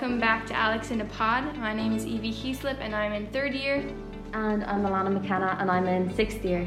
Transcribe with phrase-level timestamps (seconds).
[0.00, 1.58] Welcome back to Alex in a Pod.
[1.58, 3.84] My name is Evie Heaslip, and I'm in third year.
[4.32, 6.66] And I'm Alana McKenna, and I'm in sixth year.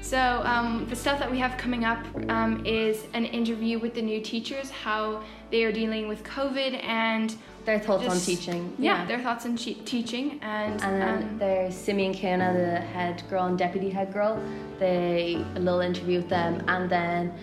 [0.00, 1.98] So, um, the stuff that we have coming up
[2.30, 7.36] um, is an interview with the new teachers, how they are dealing with COVID, and
[7.66, 8.74] Their thoughts on teaching.
[8.78, 10.40] yeah, their thoughts on teaching.
[10.40, 14.42] And, And then um, there's Simi and Keona, the head girl and deputy head girl.
[14.78, 17.34] They a little interview with them, and then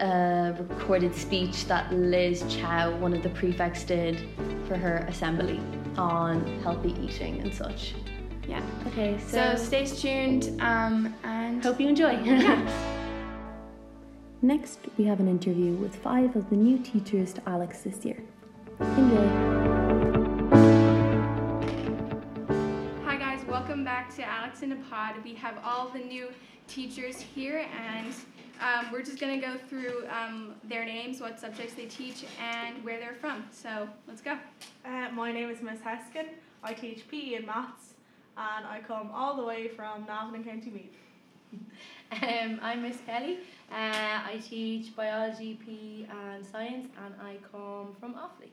[0.00, 4.26] a recorded speech that Liz Chow, one of the prefects, did
[4.66, 5.60] for her assembly
[5.96, 7.94] on healthy eating and such.
[8.48, 8.62] yeah.
[8.88, 12.16] Okay, So, stay tuned, um, and Hope you enjoy.
[14.42, 18.22] Next, we have an interview with five of the new teachers to Alex this year.
[18.80, 19.28] Enjoy.
[23.04, 25.14] Hi guys, welcome back to Alex in a Pod.
[25.24, 26.28] We have all the new
[26.66, 28.12] teachers here, and
[28.60, 32.98] um, we're just gonna go through um, their names, what subjects they teach, and where
[32.98, 33.44] they're from.
[33.50, 34.38] So let's go.
[34.84, 36.26] Uh, my name is Miss Heskin.
[36.62, 37.94] I teach PE and maths,
[38.36, 41.60] and I come all the way from Navan and County Meath.
[42.12, 43.38] Um, I'm Miss Kelly.
[43.72, 48.50] Uh, I teach biology, PE, and science, and I come from Offaly.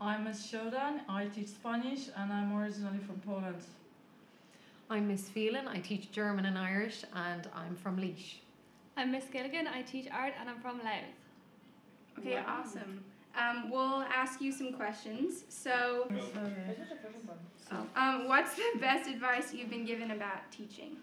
[0.00, 1.00] I'm Miss Shodan.
[1.08, 3.62] I teach Spanish and I'm originally from Poland.
[4.88, 5.68] I'm Miss Phelan.
[5.68, 8.36] I teach German and Irish, and I'm from Laois.
[9.00, 9.66] I'm Miss Gilligan.
[9.66, 11.04] I teach art and I'm from Louth.
[12.18, 13.02] Okay, awesome.
[13.34, 15.44] Um, we'll ask you some questions.
[15.48, 16.06] So,
[17.96, 20.98] um, what's the best advice you've been given about teaching?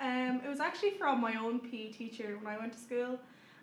[0.00, 3.18] Um, it was actually from my own PE teacher when I went to school,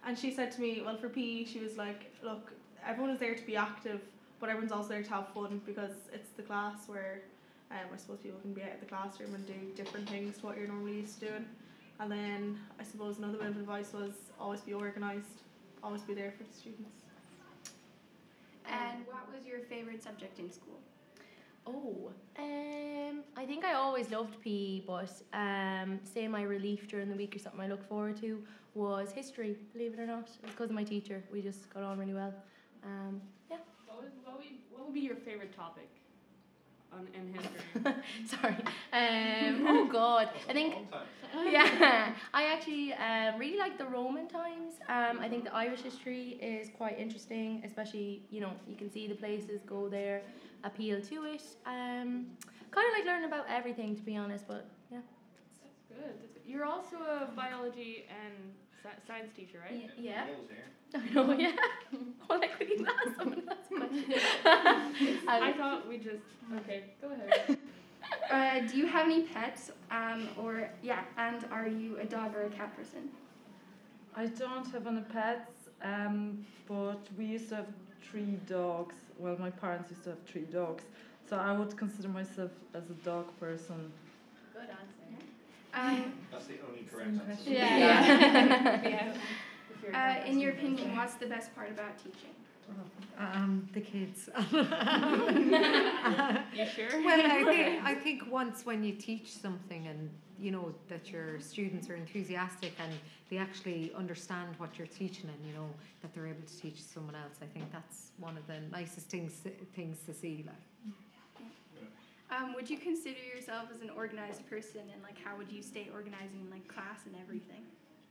[0.06, 2.54] and she said to me, well, for PE, she was like, look,
[2.86, 4.02] everyone is there to be active,
[4.40, 7.22] but everyone's also there to have fun because it's the class where
[7.72, 10.46] um, I suppose people can be out of the classroom and do different things to
[10.46, 11.46] what you're normally used to doing.
[12.00, 15.44] And then I suppose another bit of advice was always be organised,
[15.84, 17.04] always be there for the students.
[18.68, 20.80] And what was your favorite subject in school?
[21.68, 27.16] Oh, um, I think I always loved PE, but um, say my relief during the
[27.16, 28.44] week or something I looked forward to
[28.74, 29.56] was history.
[29.74, 31.24] Believe it or not, it was because of my teacher.
[31.32, 32.34] We just got on really well.
[32.84, 33.58] Um, yeah.
[33.88, 35.90] What would, what, would, what would be your favorite topic
[36.96, 37.94] on, in history?
[38.26, 38.56] Sorry.
[38.94, 40.76] Um, oh God, I think.
[41.44, 44.76] Yeah, I actually um, really like the Roman times.
[44.88, 49.06] Um, I think the Irish history is quite interesting, especially you know you can see
[49.06, 50.22] the places go there,
[50.64, 51.44] appeal to it.
[51.66, 52.28] Um,
[52.72, 54.48] kind of like learning about everything, to be honest.
[54.48, 55.00] But yeah,
[55.62, 56.16] That's good.
[56.22, 56.35] That's good.
[56.48, 58.34] You're also a biology and
[58.84, 59.90] sci- science teacher, right?
[59.98, 60.26] Y- yeah.
[60.96, 61.34] I know.
[61.38, 61.52] Yeah.
[62.30, 63.16] oh, like cooking glass.
[63.18, 64.14] Someone asked a question.
[65.28, 66.24] I thought we just.
[66.62, 67.58] Okay, go ahead.
[68.32, 69.72] Uh, do you have any pets?
[69.92, 73.10] Um, or yeah, and are you a dog or a cat person?
[74.16, 75.52] I don't have any pets,
[75.84, 77.68] um, but we used to have
[78.10, 78.96] three dogs.
[79.18, 80.84] Well, my parents used to have three dogs,
[81.30, 83.92] so I would consider myself as a dog person.
[84.54, 84.95] Good answer.
[85.76, 87.50] Um, That's the only correct answer.
[87.50, 89.14] Yeah.
[89.94, 92.32] uh, in your opinion, what's the best part about teaching?
[93.18, 94.30] Um, the kids.
[96.56, 97.02] You sure?
[97.04, 100.10] well, I think I think once when you teach something and
[100.40, 102.92] you know that your students are enthusiastic and
[103.30, 105.70] they actually understand what you're teaching and you know
[106.02, 109.44] that they're able to teach someone else, I think that's one of the nicest things
[109.76, 110.44] things to see.
[110.46, 110.56] Like.
[112.32, 115.90] Um, would you consider yourself as an organized person, and like how would you stay
[115.94, 117.64] organized in like class and everything?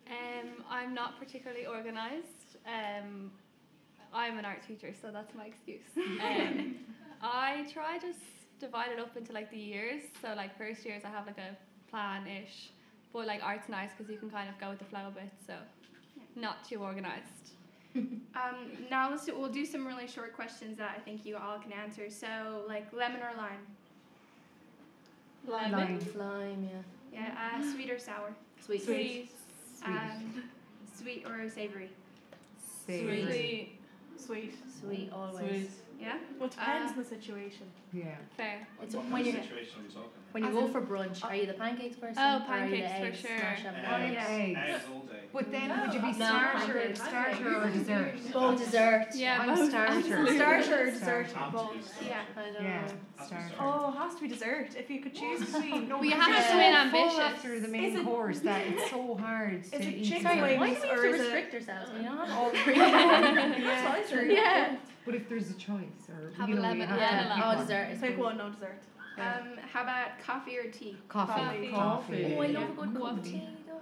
[0.08, 2.56] Um, I'm not particularly organised.
[2.66, 3.30] Um,
[4.12, 5.80] I'm an art teacher, so that's my excuse.
[6.22, 6.76] Um,
[7.22, 8.14] I try to s-
[8.60, 10.02] divide it up into like the years.
[10.20, 11.56] So like first years, I have like a
[11.90, 12.70] plan-ish,
[13.14, 15.30] but like art's nice because you can kind of go with the flow a bit.
[15.46, 15.54] So
[16.36, 17.52] not too organised.
[18.34, 21.60] Um, now let's do, we'll do some really short questions that I think you all
[21.60, 22.10] can answer.
[22.10, 23.60] So like lemon or lime?
[25.54, 25.98] Lime.
[26.16, 26.82] Lime, yeah.
[27.12, 28.34] Yeah, uh, sweet or sour?
[28.64, 28.82] Sweet.
[28.82, 29.30] Sweet.
[29.84, 30.44] Um,
[30.98, 31.90] sweet or savory?
[32.86, 33.22] Savory.
[33.22, 33.78] Sweet.
[34.16, 34.54] Sweet.
[34.80, 35.48] Sweet always.
[35.48, 35.70] Sweet.
[36.04, 36.18] Yeah.
[36.38, 37.66] Well, it depends Uh, on the situation.
[37.92, 38.04] Yeah.
[38.36, 38.66] Fair.
[38.82, 40.10] It's What when kind you of situation are we talking?
[40.32, 41.24] when you As go in- for brunch.
[41.24, 42.16] Are you the pancakes person?
[42.18, 43.38] Oh, or are you the pancakes for eggs, sure.
[43.38, 44.12] smash up Oh, eggs?
[44.14, 44.74] yeah.
[44.74, 45.20] Eggs all day.
[45.32, 47.02] But then would you be No, starter, pancakes.
[47.02, 48.14] starter or dessert?
[48.34, 49.06] Oh, dessert.
[49.14, 49.68] Yeah, I'm both.
[49.70, 50.02] starter.
[50.34, 51.32] Starter or dessert?
[51.32, 52.02] Have to Both.
[52.06, 52.20] Yeah.
[52.36, 53.24] I don't Yeah, know.
[53.24, 53.54] starter.
[53.60, 54.68] Oh, it has to be dessert.
[54.76, 55.88] If you could choose between.
[55.88, 57.18] No, Well, you but have it's to so win full ambitious.
[57.20, 60.42] after the main it- course that it's so hard to it eat chicken dessert.
[60.42, 60.60] wings?
[60.60, 61.90] Why do we have or to is it- restrict ourselves?
[61.96, 64.34] We don't have all three.
[64.34, 64.76] Yeah.
[65.04, 67.34] But if there's a choice, or Have you a know, lemon, have yeah, to a
[67.34, 67.58] pick Oh, one.
[67.58, 67.88] dessert.
[67.92, 68.24] is like good.
[68.24, 68.78] one, no dessert.
[69.18, 70.96] Um, how about coffee or tea?
[71.08, 71.32] Coffee.
[71.40, 71.70] Coffee.
[71.70, 72.34] Coffee.
[72.36, 72.64] Oh, I love Yeah.
[72.64, 73.30] a good cup of Coffee.
[73.30, 73.74] tea though.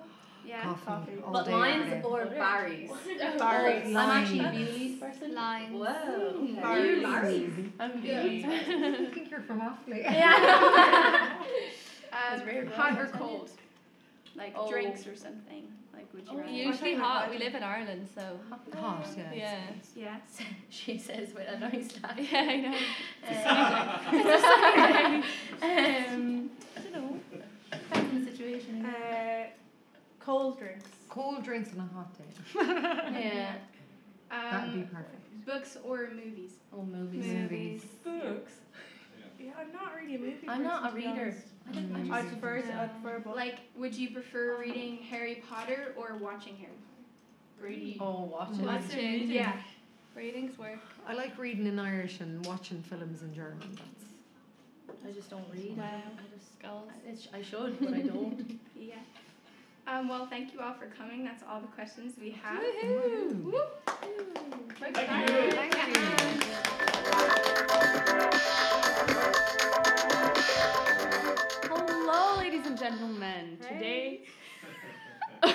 [0.45, 0.63] Yeah.
[0.65, 0.85] coffee.
[0.85, 1.13] coffee.
[1.33, 2.03] But day, Lyons day.
[2.05, 2.91] or Barry's?
[3.39, 3.97] Barry's.
[3.97, 4.69] I'm actually a Lyons.
[4.69, 5.35] Bewley's person.
[5.35, 5.73] Lyons.
[5.75, 6.49] Whoa.
[6.61, 7.03] Barry's.
[7.03, 7.51] Barry's?
[7.79, 8.45] I'm Bewley's.
[8.49, 10.03] I think you're from Offaly.
[10.03, 11.35] Yeah.
[12.13, 13.51] Um, hot or cold?
[14.37, 14.69] Like Oh.
[14.71, 15.72] drinks or something.
[16.15, 16.53] Like would you rather?
[16.53, 17.31] Usually hot.
[17.31, 19.33] We live in Ireland, so Hot, yeah.
[19.35, 19.61] yeah.
[19.95, 20.17] Yeah.
[20.69, 22.19] she says with a nice laugh.
[22.33, 22.77] Yeah, I know.
[25.63, 27.21] Um, um, I don't know.
[27.71, 28.85] Depends on the situation.
[28.87, 29.45] Uh,
[30.21, 30.89] cold drinks.
[31.09, 32.25] Cold drinks on a hot day.
[33.21, 33.55] yeah.
[34.31, 35.47] That'd be Um, perfect.
[35.47, 36.53] books or movies?
[36.75, 37.25] Oh, movies.
[37.27, 37.83] Movies.
[38.03, 38.53] Books.
[39.39, 40.49] Yeah, I'm not really a movie.
[40.49, 41.37] I'm not a person, to reader.
[41.69, 41.79] Honest.
[41.79, 41.97] I don't.
[41.97, 43.37] I just, I prefer I prefer books.
[43.37, 46.73] Like, would you prefer reading Harry Potter or watching Harry?
[47.61, 47.99] Reading.
[48.01, 48.65] Oh, watch it.
[48.65, 49.31] Watching.
[49.31, 49.53] Yeah.
[50.15, 50.81] Ratings work.
[51.07, 53.79] I like reading in Irish and watching films in German.
[54.87, 55.77] That's I just don't read.
[55.79, 55.85] Wow.
[55.85, 56.59] I just.
[56.59, 56.89] Skulls.
[57.07, 58.61] It's, I should, but I don't.
[58.77, 58.95] Yeah.
[59.87, 61.25] Um, well, thank you all for coming.
[61.25, 62.63] That's all the questions we have.
[62.63, 63.53] Woohoo!
[64.81, 64.93] Bye.
[64.93, 66.03] Thank you.
[67.05, 68.69] Hello, ladies
[72.73, 73.59] and gentlemen.
[73.61, 74.23] Today,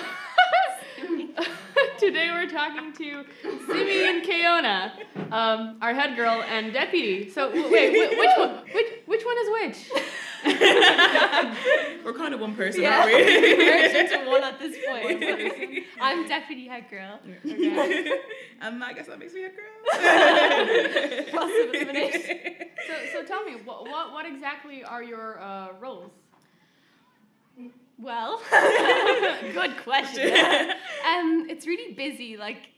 [1.98, 3.24] today we're talking to
[3.66, 4.92] Simi and Keona,
[5.32, 7.28] um, our head girl and deputy.
[7.28, 8.58] So w- wait, wh- which one?
[8.72, 9.90] Which which one is which?
[12.04, 13.00] We're kind of one person, Yeah.
[13.00, 13.56] aren't we?
[13.56, 15.24] Merged into one at this point.
[16.00, 17.18] I'm deputy head girl.
[18.60, 19.74] and I guess that makes me a girl.
[22.86, 26.12] So so tell me, what what, what exactly are your uh, roles?
[28.00, 28.40] Well,
[29.52, 30.30] good question.
[30.32, 32.36] um, it's really busy.
[32.36, 32.68] Like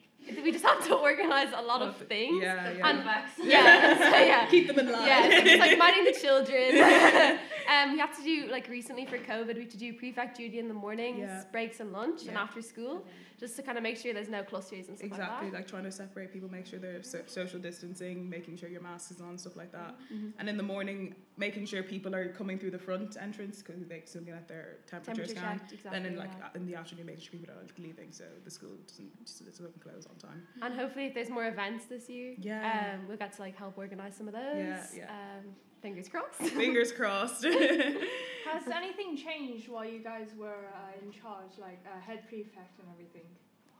[0.43, 2.43] we just have to organize a lot of things.
[2.43, 2.89] Yeah, yeah.
[2.89, 3.05] And
[3.45, 4.47] yeah, so yeah.
[4.47, 5.07] Keep them in line.
[5.07, 7.39] Yeah, it's like, it's like minding the children.
[7.69, 10.59] um, we have to do like recently for COVID, we have to do prefect duty
[10.59, 11.45] in the mornings, Yeah.
[11.53, 13.05] breaks and lunch, and after school,
[13.39, 15.85] just to kind of make sure there's no clusters and stuff Exactly, like like trying
[15.85, 19.39] to separate people, make sure they're so- social distancing, making sure your mask is on,
[19.39, 19.95] stuff like that.
[20.13, 20.33] Mhm.
[20.39, 24.03] And in the morning, making sure people are coming through the front entrance because they
[24.05, 25.59] still get their temperature, Temperature scan.
[25.59, 26.03] checked, exactly.
[26.03, 26.49] then in like yeah.
[26.55, 29.81] in the afternoon, making sure people are like leaving, so the school doesn't just doesn't
[29.81, 30.47] close on time.
[30.61, 32.95] and hopefully, if there's more events this year, Yeah.
[32.95, 34.57] um, we'll get to like help organize some of those.
[34.57, 35.39] Yeah, yeah.
[35.39, 36.35] Um, fingers crossed.
[36.55, 37.45] Fingers crossed.
[37.45, 42.89] Has anything changed while you guys were uh, in charge, like uh, head prefect and
[42.93, 43.29] everything?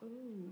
[0.05, 0.51] Ooh.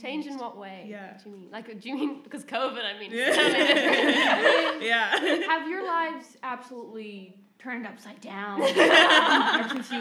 [0.00, 0.86] Change in what way?
[0.88, 1.12] Yeah.
[1.14, 1.48] What do you mean?
[1.50, 2.80] Like, do you mean because COVID?
[2.84, 3.26] I mean, Yeah.
[3.28, 4.82] it's totally different.
[4.82, 5.46] yeah.
[5.48, 9.98] Have your lives absolutely turned upside down ever since you?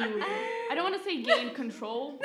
[0.69, 2.19] I don't want to say gain control.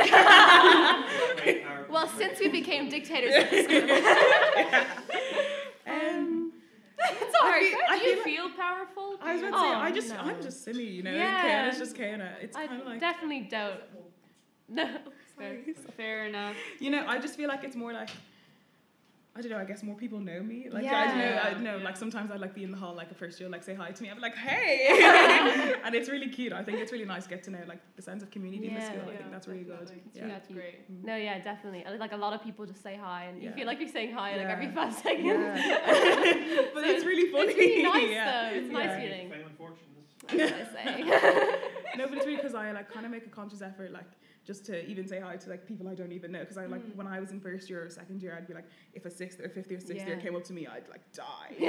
[1.91, 3.89] well, since we became dictators at the school.
[5.87, 6.53] Um,
[7.01, 7.63] it's hard.
[7.63, 8.51] I feel- I Do you feel-
[8.99, 9.29] feel powerful?
[9.29, 10.21] I was about to Oh, say, I just, oh, no.
[10.21, 11.13] I'm just silly, you know.
[11.13, 11.47] Yeah.
[11.47, 11.65] Yeah.
[11.69, 12.31] Keona's just Keona.
[12.43, 13.81] It's kind of like, definitely don't.
[14.71, 14.87] No.
[15.39, 15.57] Fair,
[15.97, 16.55] fair enough.
[16.79, 18.11] you know, I just feel like it's more like,
[19.39, 19.59] I don't know.
[19.59, 20.67] I guess more people know me.
[20.69, 21.17] Like I Yeah.
[21.17, 21.77] know, I don't know.
[21.79, 23.93] Like sometimes I'd like be in the hall, like a first year, like say hi
[23.93, 24.11] to me.
[24.11, 26.53] I'm like, hey, and it's really cute.
[26.53, 28.75] I think it's really nice to get to know like the sense of community in
[28.75, 28.87] the Yeah.
[28.87, 29.03] school.
[29.13, 29.79] I think that's really good.
[29.79, 30.03] definitely.
[30.15, 30.27] Yeah.
[30.27, 30.91] That's great.
[30.93, 31.07] Mm-hmm.
[31.07, 31.85] No, yeah, definitely.
[31.87, 34.13] I- Like a lot of people just say hi, and you feel like you're saying
[34.13, 35.25] hi like every five seconds.
[35.25, 35.79] Yeah.
[36.75, 37.53] but So it's really funny.
[37.53, 38.51] It's really nice yeah.
[38.51, 38.57] though.
[38.59, 39.01] It's a nice Yeah.
[39.01, 39.31] feeling.
[39.31, 39.85] Fame and fortunes.
[40.27, 41.03] That's what I say.
[41.99, 44.11] no, but it's really because I like kind of make a conscious effort, like
[44.49, 46.41] just to even say hi to like people I don't even know.
[46.41, 46.97] Because I like Mm.
[46.97, 48.65] when I was in first year or second year, I'd be like,
[48.95, 51.51] if a sixth or fifth or sixth year came up to me, I'd like die.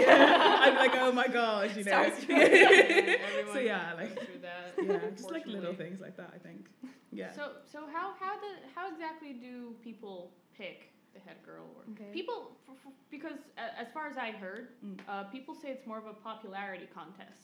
[0.63, 1.91] I'd be like, oh my gosh, you know.
[2.09, 3.19] Starstruck.
[3.53, 4.67] So yeah, like through that.
[4.81, 6.31] yeah, just like little things like that.
[6.33, 6.61] I think.
[7.11, 7.31] Yeah.
[7.33, 7.43] So
[7.73, 10.77] so how how the how exactly do people pick
[11.13, 11.65] the head girl?
[11.77, 12.11] Or Okay.
[12.13, 14.99] People f- f- because a- as far as I heard, Mm.
[15.09, 17.43] uh, people say it's more of a popularity contest.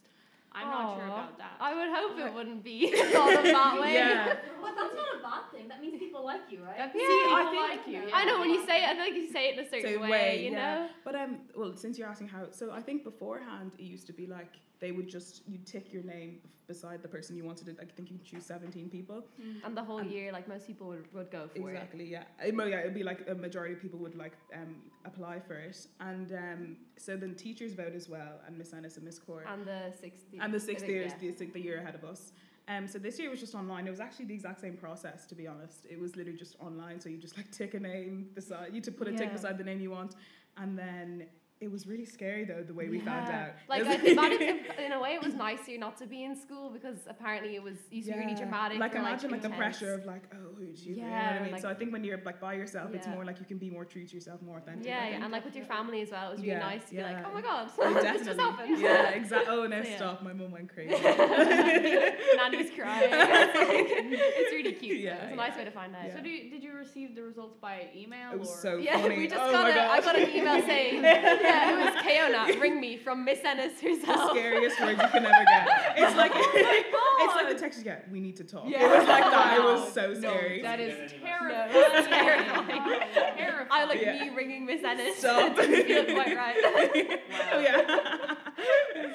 [0.56, 1.52] I'm not sure about that.
[1.60, 3.94] I would hope it wouldn't be thought of that way.
[3.96, 4.36] Yeah.
[4.62, 5.68] Well, that's not a bad thing.
[5.68, 6.78] That means people like you, right?
[6.78, 8.10] That Yeah, means people I think- like you.
[8.14, 9.82] I know when you say it, I feel like you say it in a certain
[9.82, 10.58] Certain way, way, you yeah.
[10.76, 10.88] know?
[11.04, 14.26] But um, well, since you're asking how, so I think beforehand it used to be
[14.28, 17.80] like they would just you tick your name beside the person you wanted to.
[17.82, 19.24] I think you choose 17 people.
[19.64, 21.74] And the whole And- year, like most people would, would go for it.
[21.74, 22.24] Exactly, yeah.
[22.44, 25.54] It, well, yeah, it'd be like a majority of people would like um, apply for
[25.56, 29.44] it, and um, so then teachers vote as well, and Miss Ennis and Miss Core,
[29.48, 30.40] And the 60.
[30.42, 31.32] and the sixth I think, years, yeah.
[31.38, 32.32] the, the year ahead of us.
[32.68, 33.86] Um, so this year was just online.
[33.86, 35.86] It was actually the exact same process, to be honest.
[35.88, 37.00] It was literally just online.
[37.00, 39.64] So you just like tick a name beside you to put a tick beside the
[39.64, 40.16] name you want,
[40.58, 41.28] and then
[41.62, 43.52] it was really scary though the way we found out.
[43.70, 46.24] Like I was- think that is, in a way, it was nicer not to be
[46.24, 48.78] in school because apparently it was used to be really dramatic.
[48.78, 50.96] Like or, imagine like, the pressure of like, oh, who do you?
[50.96, 51.52] you know what I mean?
[51.54, 53.70] like- so I think when you're like by yourself, it's more like you can be
[53.70, 54.86] more true to yourself, more authentic.
[54.86, 55.18] I Yeah, think.
[55.18, 57.02] yeah, and like with your family as well, it was really Yeah, nice to be
[57.02, 57.26] like, yeah.
[57.30, 58.26] oh my god, Oh, this definitely.
[58.26, 58.80] just happened.
[58.80, 59.54] Yeah, exactly.
[59.56, 59.96] Oh no, So, yeah.
[59.98, 60.24] stop!
[60.24, 60.92] My mum went crazy.
[61.02, 63.10] Nanny was crying.
[63.12, 65.00] it's really cute.
[65.00, 66.12] Yeah, it's a nice way to find out.
[66.14, 68.58] So do you, did you receive the results by email It was or?
[68.58, 69.18] so Yeah, funny.
[69.20, 70.06] we just oh got my a, I gosh.
[70.06, 71.02] got an email saying,
[71.46, 75.46] yeah, it was Keona, ring me from Miss Ennis the scariest word you can ever
[75.46, 75.68] get.
[75.98, 78.10] It's like Oh it's like the text you get.
[78.12, 78.66] We need to talk.
[78.68, 78.84] Yeah.
[78.86, 79.58] It was like that.
[79.58, 80.62] It was so No, scary.
[80.62, 81.72] that is No, terrifying.
[81.74, 83.02] it's terrifying.
[83.38, 83.68] terrifying.
[83.72, 84.14] I like Yeah.
[84.26, 85.18] me ringing Miss Ennis.
[85.18, 85.58] Stop.
[85.60, 87.20] it didn't feel quite right.
[87.54, 88.36] Oh yeah.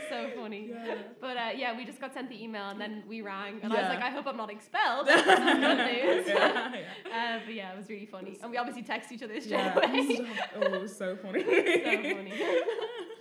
[0.00, 0.71] It's so funny.
[0.71, 0.97] Yeah.
[1.21, 3.76] But uh, yeah, we just got sent the email and then we rang, and I
[3.76, 5.07] was like, I hope I'm not expelled.
[5.11, 6.26] This is good news.
[6.28, 6.73] Yeah,
[7.14, 9.75] Uh, but yeah, it was really funny, and we obviously text each other straight Yeah.
[9.75, 10.14] away.
[10.14, 10.26] Stop.
[10.57, 11.42] Oh, it was so funny.
[11.45, 12.33] so funny.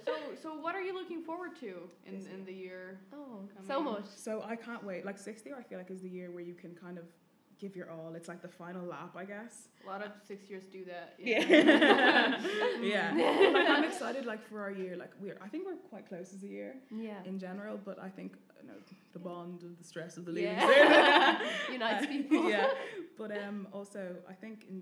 [0.06, 1.74] So, so what are you looking forward to
[2.08, 3.00] in, in the year?
[3.14, 4.06] Oh, I so much.
[4.16, 5.06] So I can't wait.
[5.06, 7.06] Like sixth year, I feel like is the year where you can kind of
[7.60, 8.13] give your all.
[8.16, 9.68] It's like the final lap, I guess.
[9.84, 11.16] A lot of six years do that.
[11.20, 11.39] Yeah.
[12.82, 13.50] yeah.
[13.54, 14.96] like, I'm excited like for our year.
[14.98, 17.22] Like we're I think we're quite close as a year Yeah.
[17.25, 18.74] in general, but I think you know,
[19.13, 20.54] the bond of the stress of the leaving.
[20.58, 21.39] Yeah.
[21.72, 22.50] Unites people.
[22.50, 22.68] yeah.
[23.18, 24.82] But um also I think in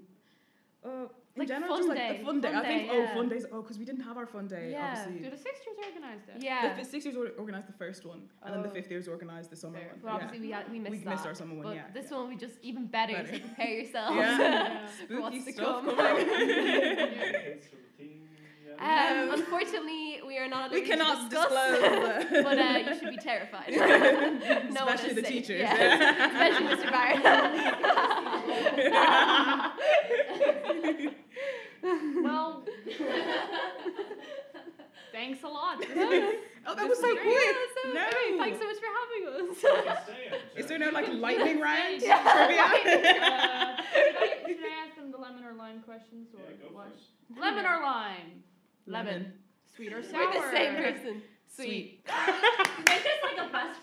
[0.85, 1.07] uh,
[1.37, 2.51] in Like general fun just like day, the fun day.
[2.51, 3.13] fun I think day, oh yeah.
[3.13, 4.95] fun days oh because we didn't have our fun day Yeah.
[4.97, 5.23] obviously.
[5.23, 6.41] Do the sixth years organize that?
[6.41, 6.73] Yeah.
[6.73, 8.73] The f- six years or- organised the first one, and then the Oh.
[8.73, 9.87] fifth years organised the summer Fair.
[9.89, 9.99] one.
[10.03, 11.09] But obviously we had we missed we that.
[11.11, 11.63] missed our summer one.
[11.63, 11.83] but yeah.
[11.93, 12.17] this yeah.
[12.17, 13.33] one we just even better, Better.
[13.35, 14.15] so prepare yourselves.
[14.17, 14.87] Yeah.
[14.87, 15.97] for Spooky what's to stuff come.
[18.79, 20.69] Um, unfortunately, we are not.
[20.69, 22.43] We liberty to cannot discuss, disclose.
[22.43, 23.71] but uh, you should be terrified.
[23.71, 25.31] no one Especially is the safe.
[25.47, 25.61] teachers.
[25.61, 26.27] Yeah.
[26.27, 26.91] Especially Mr.
[26.91, 27.23] Barrett.
[32.57, 32.65] Well,
[35.11, 35.83] thanks a lot.
[36.69, 37.21] Oh, that was so great.
[37.23, 37.55] quick.
[37.81, 38.09] so no.
[38.11, 38.37] great.
[38.39, 39.57] Thanks so much for having us.
[40.57, 42.19] Is there no like lightning round Yeah.
[42.33, 42.63] trivia?
[42.63, 46.41] Uh, should, I, should I ask them the lemon or lime questions or
[46.73, 46.91] what?
[47.39, 48.43] Lemon or lime?
[48.85, 49.31] Lemon.
[49.73, 50.25] Sweet or sour?
[50.25, 51.21] We're the same person.
[51.55, 52.03] Sweet.
[52.05, 53.79] Make us like a best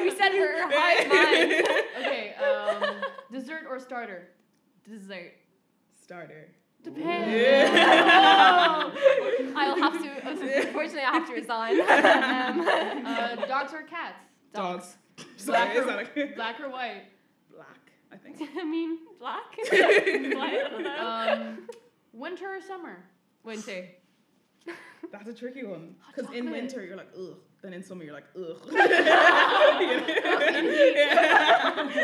[0.00, 1.66] we said we're high mind.
[1.98, 4.28] Okay, um, dessert or starter?
[4.88, 5.32] Dessert.
[6.02, 6.48] Starter.
[6.82, 7.04] Depends.
[7.34, 8.90] Yeah.
[9.56, 10.28] I'll have to.
[10.66, 11.80] Unfortunately, I have to resign.
[11.90, 14.18] Um, Uh, dogs or cats?
[14.54, 14.96] Dogs.
[15.16, 17.04] Black Sorry, is or, that like black or white?
[17.54, 17.92] black?
[18.12, 18.40] I think.
[18.58, 19.58] I mean, black.
[20.98, 21.68] Um,
[22.12, 23.04] winter or summer?
[23.44, 23.88] Winter.
[25.12, 25.96] That's a tricky one.
[26.14, 28.56] Because in winter you're like ugh, then in summer you're like ugh.
[28.72, 30.00] yeah.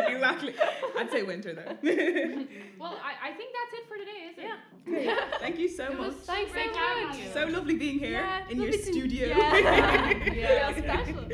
[0.08, 0.54] exactly.
[0.98, 1.76] I'd say winter though.
[2.78, 4.58] Well, I, I think that's it for today, isn't it?
[4.86, 5.08] Okay,
[5.40, 6.12] Thank you so It much.
[6.25, 7.16] Thanks great so much.
[7.18, 7.25] you.
[7.32, 9.28] So lovely being here Yeah, in your to- studio.
[9.28, 10.12] Yeah.
[10.34, 10.75] Yeah.
[10.76, 11.25] special.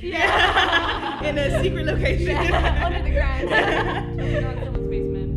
[0.00, 1.24] Yeah.
[1.24, 2.26] in a secret location.
[2.28, 3.50] Yeah, under the ground.
[4.16, 5.32] We're in someone's basement.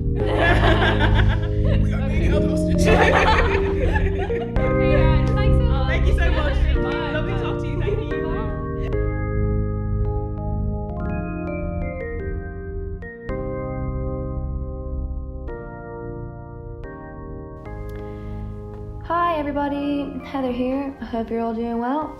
[21.02, 22.18] I hope you're all doing well.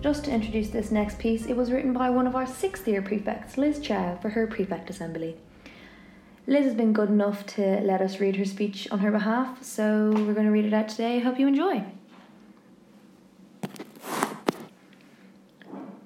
[0.00, 3.02] Just to introduce this next piece, it was written by one of our sixth year
[3.02, 5.36] prefects, Liz Chow, for her prefect assembly.
[6.46, 10.12] Liz has been good enough to let us read her speech on her behalf, so
[10.14, 11.16] we're going to read it out today.
[11.16, 11.84] I hope you enjoy.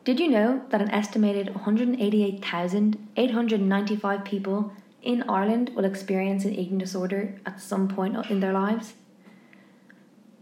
[0.02, 7.38] Did you know that an estimated 188,895 people in Ireland will experience an eating disorder
[7.46, 8.94] at some point in their lives?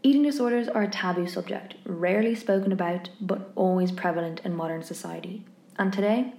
[0.01, 5.45] Eating disorders are a taboo subject, rarely spoken about, but always prevalent in modern society.
[5.77, 6.35] And today,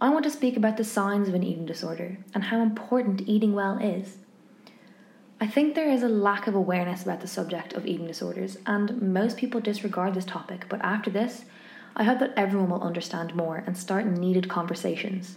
[0.00, 3.54] I want to speak about the signs of an eating disorder and how important eating
[3.54, 4.16] well is.
[5.38, 9.02] I think there is a lack of awareness about the subject of eating disorders, and
[9.02, 11.44] most people disregard this topic, but after this,
[11.94, 15.36] I hope that everyone will understand more and start needed conversations.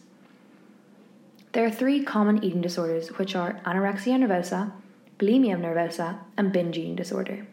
[1.51, 4.71] There are three common eating disorders, which are anorexia nervosa,
[5.17, 7.45] bulimia nervosa, and binge eating disorder.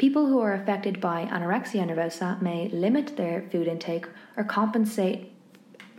[0.00, 5.30] People who are affected by anorexia nervosa may limit their food intake or compensate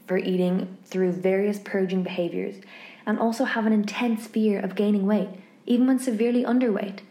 [0.08, 2.56] for eating through various purging behaviors
[3.06, 5.30] and also have an intense fear of gaining weight,
[5.68, 7.02] even when severely underweight.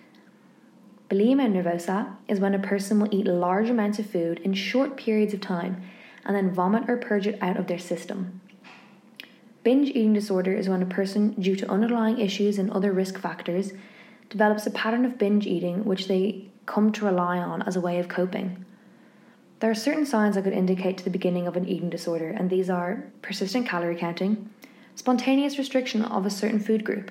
[1.09, 5.33] Bulimia nervosa is when a person will eat large amounts of food in short periods
[5.33, 5.81] of time
[6.25, 8.41] and then vomit or purge it out of their system.
[9.63, 13.75] Binge eating disorder is when a person, due to underlying issues and other risk factors,
[14.29, 17.99] develops a pattern of binge eating which they come to rely on as a way
[17.99, 18.65] of coping.
[19.59, 22.49] There are certain signs that could indicate to the beginning of an eating disorder, and
[22.49, 24.49] these are persistent calorie counting,
[24.95, 27.11] spontaneous restriction of a certain food group,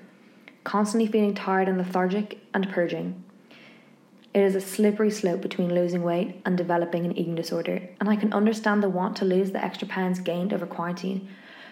[0.63, 3.21] constantly feeling tired and lethargic, and purging.
[4.33, 8.15] It is a slippery slope between losing weight and developing an eating disorder, and I
[8.15, 11.27] can understand the want to lose the extra pounds gained over quarantine,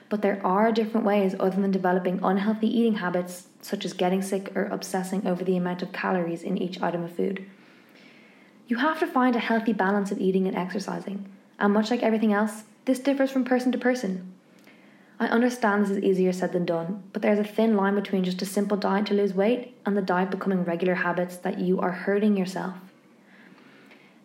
[0.10, 4.51] but there are different ways other than developing unhealthy eating habits, such as getting sick
[4.58, 7.46] or obsessing over the amount of calories in each item of food.
[8.68, 12.34] You have to find a healthy balance of eating and exercising, and much like everything
[12.34, 14.34] else, this differs from person to person.
[15.20, 18.42] I understand this is easier said than done, but there's a thin line between just
[18.42, 21.92] a simple diet to lose weight and the diet becoming regular habits that you are
[21.92, 22.76] hurting yourself.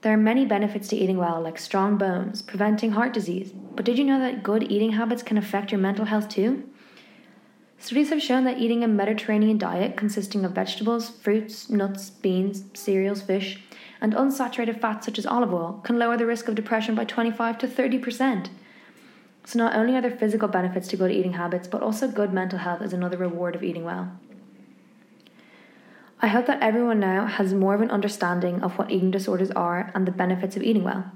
[0.02, 3.96] There are many benefits to eating well, like strong bones, preventing heart disease, but did
[3.96, 6.68] you know that good eating habits can affect your mental health too?
[7.78, 13.22] Studies have shown that eating a Mediterranean diet consisting of vegetables, fruits, nuts, beans, cereals,
[13.22, 13.62] fish,
[14.02, 17.56] and unsaturated fats such as olive oil can lower the risk of depression by 25
[17.58, 18.48] to 30%.
[19.44, 22.58] So, not only are there physical benefits to good eating habits, but also good mental
[22.58, 24.10] health is another reward of eating well.
[26.20, 29.90] I hope that everyone now has more of an understanding of what eating disorders are
[29.94, 31.10] and the benefits of eating well.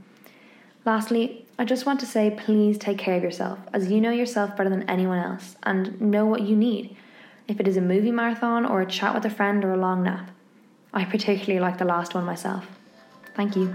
[0.85, 4.57] Lastly, I just want to say please take care of yourself, as you know yourself
[4.57, 6.97] better than anyone else and know what you need,
[7.49, 10.05] if it is a movie marathon or a chat with a friend or a long
[10.05, 10.31] nap.
[10.93, 12.76] I particularly like the last one myself.
[13.37, 13.73] Thank you.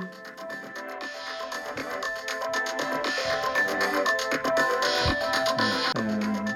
[5.96, 6.48] Um,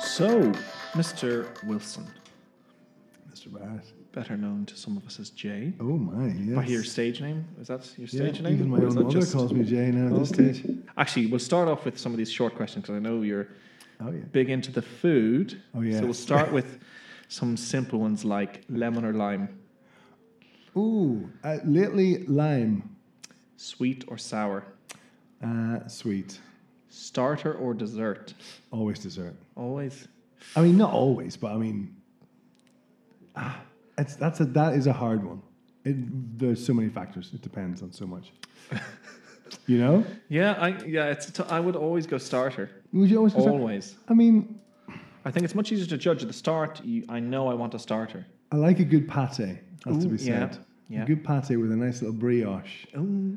[0.00, 0.52] so,
[0.94, 1.46] Mr.
[1.64, 2.06] Wilson.
[3.32, 3.52] Mr.
[3.52, 3.92] Barrett.
[4.12, 5.72] Better known to some of us as Jay.
[5.80, 6.54] Oh my, yes.
[6.54, 7.44] By your stage name?
[7.60, 8.54] Is that your stage Yeah, name?
[8.54, 10.64] even my own mother just- calls me Jay now at this stage.
[10.96, 13.48] Actually, we'll start off with some of these short questions because I know you're
[14.00, 14.20] Oh, yeah.
[14.32, 15.60] big into the food.
[15.74, 15.98] Oh, yeah.
[15.98, 16.78] So we'll start with
[17.28, 19.48] some simple ones like lemon or lime,
[20.76, 22.96] Ooh, uh, lately lime.
[23.56, 24.64] sweet or sour,
[25.42, 26.40] Uh, sweet.
[26.88, 28.34] starter or dessert.
[28.70, 29.34] Always dessert.
[29.56, 30.08] Always.
[30.56, 31.96] I mean, not always, but I mean,
[33.36, 33.60] ah,
[33.98, 35.40] it's that's a that is a hard one.
[35.84, 35.96] It,
[36.38, 37.30] there's so many factors.
[37.34, 38.32] It depends on so much.
[39.66, 40.04] you know?
[40.28, 42.70] Yeah, I yeah, it's t- I would always go starter.
[42.92, 43.34] Would you always?
[43.34, 43.96] Always.
[44.08, 44.58] I mean,
[45.24, 46.80] I think it's much easier to judge at the start.
[46.84, 48.26] You, I know I want a starter.
[48.52, 49.58] I like a good pate.
[49.84, 50.58] Has to be said.
[50.88, 51.02] yeah.
[51.02, 52.86] A good pate with a nice little brioche.
[52.96, 53.36] Ooh,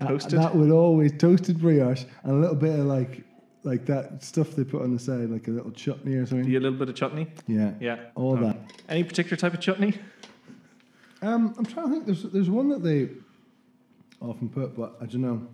[0.00, 0.38] toasted.
[0.38, 3.24] that would always toasted brioche and a little bit of like
[3.64, 6.46] like that stuff they put on the side, like a little chutney or something.
[6.46, 7.26] Do you a little bit of chutney?
[7.46, 7.72] Yeah.
[7.80, 7.98] Yeah.
[8.14, 8.56] All that.
[8.88, 9.94] Any particular type of chutney?
[11.22, 12.06] Um, I'm trying to think.
[12.06, 13.08] There's there's one that they
[14.20, 15.48] often put, but I don't know.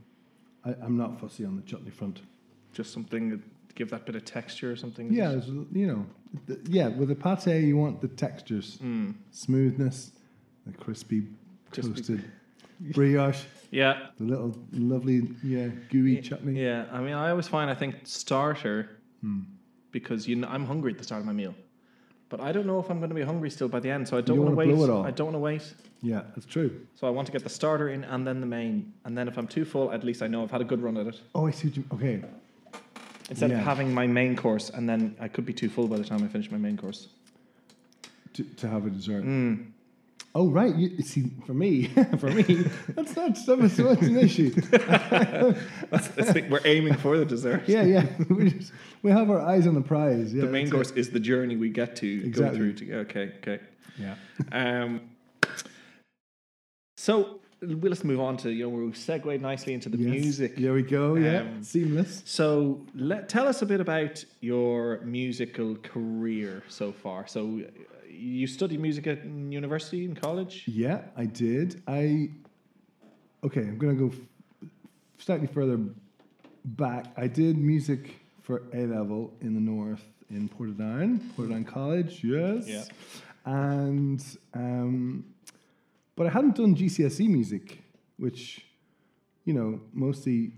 [0.65, 2.21] I, I'm not fussy on the chutney front.
[2.73, 3.41] Just something to
[3.75, 5.13] give that bit of texture or something.
[5.13, 5.41] Yeah,
[5.73, 6.07] you know,
[6.47, 6.89] th- yeah.
[6.89, 9.15] With a pate, you want the textures, Mm.
[9.31, 10.13] smoothness,
[10.67, 11.27] the crispy,
[11.71, 11.93] Crispy.
[11.95, 12.25] toasted
[12.93, 14.07] brioche, Yeah.
[14.19, 16.61] the little lovely, yeah, gooey chutney.
[16.63, 16.87] Yeah.
[16.93, 19.41] I mean, I always find I think starter Hmm.
[19.93, 21.55] because you know, I'm hungry at the start of my meal,
[22.29, 24.07] but I don't know if I'm going to be hungry still by the end.
[24.09, 24.69] So I don't, want to wait.
[24.71, 25.75] I don't want to wait.
[26.03, 26.71] Yeah, that's true.
[26.97, 29.39] So I want to get the starter in and then the main, and then if
[29.39, 31.21] I'm too full, at least I know I've had a good run at it.
[31.35, 31.69] Oh, I see.
[31.69, 32.23] What you, okay.
[33.31, 33.59] Instead Yeah.
[33.61, 36.23] of having my main course and then I could be too full by the time
[36.23, 37.09] I finish my main course.
[38.35, 39.25] To, to have a dessert.
[39.25, 39.67] Mm.
[40.37, 41.85] Oh right, you, see, for me,
[42.19, 42.43] for me,
[42.89, 44.51] that's not so much, so much an issue.
[45.91, 47.63] That's, that's the, we're aiming for the dessert.
[47.69, 50.35] yeah, yeah, we just we have our eyes on the prize.
[50.35, 50.99] Yeah, the main course it.
[50.99, 52.73] is the journey we get to go through.
[52.75, 53.61] To, okay, okay.
[53.97, 54.17] Yeah.
[54.51, 55.03] Um,
[56.97, 60.57] so let's move on to you know we segued nicely into the Yes, music.
[60.57, 61.15] There we go.
[61.15, 62.23] Yeah, Um, seamless.
[62.25, 67.27] So let tell us a bit about your musical career so far.
[67.29, 70.65] So uh, you studied music at university and college.
[70.67, 71.83] Yeah, I did.
[71.87, 72.31] I
[73.45, 73.61] okay.
[73.61, 74.69] I'm gonna go f-
[75.19, 75.79] slightly further
[76.65, 77.07] back.
[77.17, 82.23] I did music for A level in the north in Portadown, Portadown College.
[82.25, 82.67] Yes.
[82.69, 82.85] Yeah.
[83.47, 84.25] And
[84.55, 85.25] um,
[86.17, 87.83] but I hadn't done GCSE music,
[88.19, 88.67] which
[89.45, 90.53] you know mostly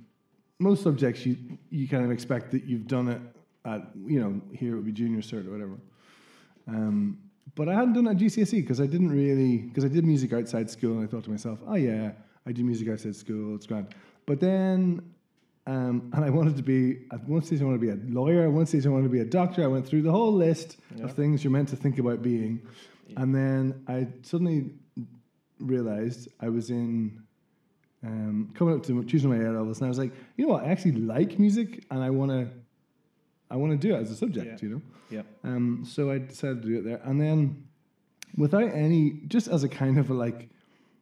[0.58, 1.36] most subjects you
[1.70, 3.20] you kind of expect that you've done it
[3.64, 5.78] at you know here it would be junior cert or whatever.
[6.68, 7.18] Um,
[7.56, 10.32] but I hadn't done it at GCSE because I didn't really because I did music
[10.32, 12.12] outside school and I thought to myself, oh yeah,
[12.46, 13.88] I do music outside school, it's grand.
[14.26, 15.02] But then,
[15.66, 18.42] um, and I wanted to be at one stage I wanted to be a lawyer,
[18.44, 19.64] at one stage I wanted to be a doctor.
[19.64, 21.04] I went through the whole list Yeah.
[21.04, 22.60] of things you're meant to think about being,
[23.16, 24.70] and then I suddenly
[25.58, 27.22] realized I was in
[28.04, 30.64] um, coming up to choosing my A levels, and I was like, you know what,
[30.64, 32.48] I actually like music, and I want to
[33.50, 34.68] I want to do it as a subject, Yeah.
[34.68, 34.82] you know.
[35.11, 35.22] Yeah.
[35.44, 37.64] Um, so I decided to do it there, and then
[38.37, 40.48] without any, just as a kind of a like,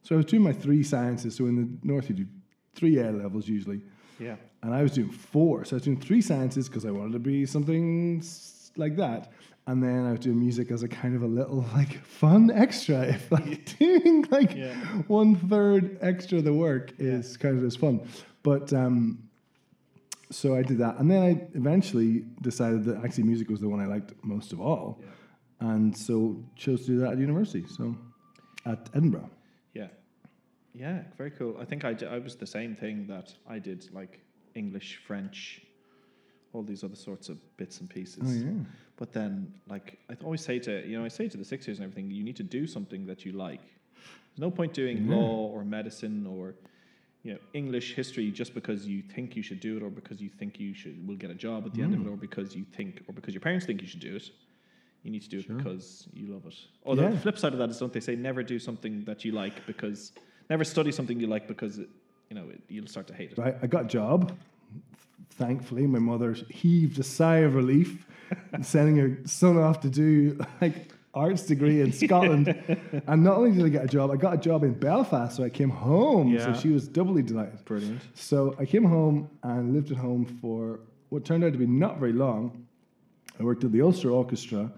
[0.02, 1.35] so I was doing my three sciences.
[1.35, 2.26] So in the north, you do
[2.74, 3.80] three A levels usually,
[4.20, 4.37] Yeah.
[4.62, 5.64] and I was doing four.
[5.64, 8.22] So I was doing three sciences because I wanted to be something
[8.76, 9.33] like that.
[9.66, 13.07] And then I was doing music as a kind of a little like fun extra.
[13.14, 14.74] If like doing like Yeah.
[15.07, 18.07] one third extra the work is kind of as fun.
[18.42, 19.23] But um,
[20.35, 21.31] so I did that, and then I
[21.62, 25.01] eventually decided that actually music was the one I liked most of all,
[25.61, 27.64] and so chose to do that at university.
[27.68, 27.85] So
[28.66, 29.31] at Edinburgh.
[29.75, 29.88] Yeah.
[30.75, 31.57] Yeah, very cool.
[31.61, 34.20] I think I, d- I was the same thing that I did like
[34.55, 35.62] English, French,
[36.53, 38.23] all these other sorts of bits and pieces.
[38.27, 38.64] Oh, yeah.
[38.97, 41.79] But then, like, I always say to, you know, I say to the six years
[41.79, 43.61] and everything, you need to do something that you like.
[43.62, 45.16] There's no point doing Yeah.
[45.16, 46.55] law or medicine or,
[47.24, 50.28] you know, English history just because you think you should do it or because you
[50.38, 52.12] think you should will get a job at the end of it Mm.
[52.12, 54.30] or because you think or because your parents think you should do it.
[55.02, 56.54] You need to do it because you love it.
[56.87, 59.32] Although the flip side of that is, don't they say never do something that you
[59.32, 60.12] like because
[60.50, 61.88] never study something you like because it,
[62.30, 63.38] you know it, you'll start to hate it.
[63.38, 64.37] Right, I got a job.
[65.30, 68.06] Thankfully, my mother heaved a sigh of relief,
[68.62, 72.48] sending her son off to do like arts degree in Scotland.
[73.07, 75.44] and not only did I get a job, I got a job in Belfast, so
[75.44, 76.29] I came home.
[76.29, 76.53] Yeah.
[76.53, 77.64] So she was doubly delighted.
[77.64, 78.00] Brilliant.
[78.14, 81.98] So I came home and lived at home for what turned out to be not
[81.98, 82.66] very long.
[83.38, 84.70] I worked at the Ulster Orchestra,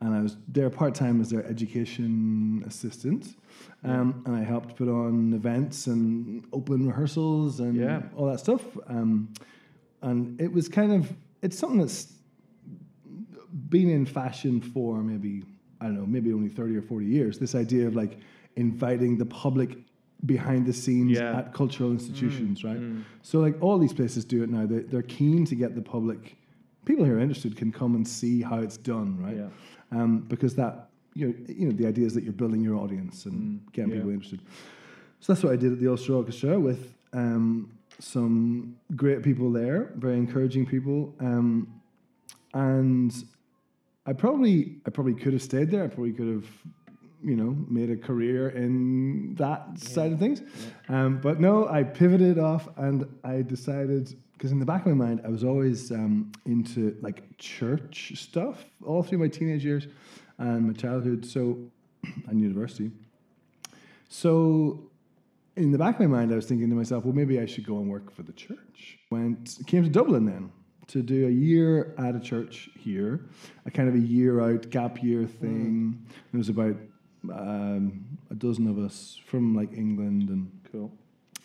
[0.00, 3.36] and I was there part time as their education assistant.
[3.84, 8.02] Um, and I helped put on events and open rehearsals and Yeah.
[8.16, 8.62] all that stuff.
[8.86, 9.28] Um,
[10.02, 12.12] and it was kind of it's something that's
[13.68, 15.44] been in fashion for maybe
[15.80, 17.38] I don't know maybe only thirty or forty years.
[17.38, 18.18] This idea of like
[18.56, 19.78] inviting the public
[20.26, 21.38] behind the scenes Yeah.
[21.38, 22.80] at cultural institutions, right?
[22.80, 23.04] mm.
[23.22, 24.66] So like all these places do it now.
[24.66, 26.36] They, they're keen to get the public,
[26.84, 29.36] people who are interested can come and see how it's done, right?
[29.36, 29.48] Yeah.
[29.92, 33.26] Um, because that you know, you know the idea is that you're building your audience
[33.26, 33.96] and Mm, getting yeah.
[33.98, 34.40] people interested.
[35.20, 39.92] So that's what I did at the Ulster Orchestra with um, some great people there,
[39.96, 41.66] very encouraging people, um,
[42.54, 43.12] and
[44.08, 45.84] I probably I probably could have stayed there.
[45.84, 46.46] I probably could have
[47.22, 50.40] you know made a career in that side of things,
[50.88, 55.06] um, but no, I pivoted off and I decided because in the back of my
[55.06, 59.88] mind I was always um, into like church stuff all through my teenage years
[60.38, 61.58] and my childhood, so
[62.28, 62.90] and university.
[64.08, 64.90] So
[65.56, 67.66] in the back of my mind, I was thinking to myself, well, maybe I should
[67.66, 69.00] go and work for the church.
[69.10, 70.50] Went came to Dublin then
[70.88, 73.20] to do a year at a church here,
[73.66, 76.04] a kind of a year out gap year thing.
[76.32, 76.76] There was about
[77.30, 80.90] um, a dozen of us from like England and Cool.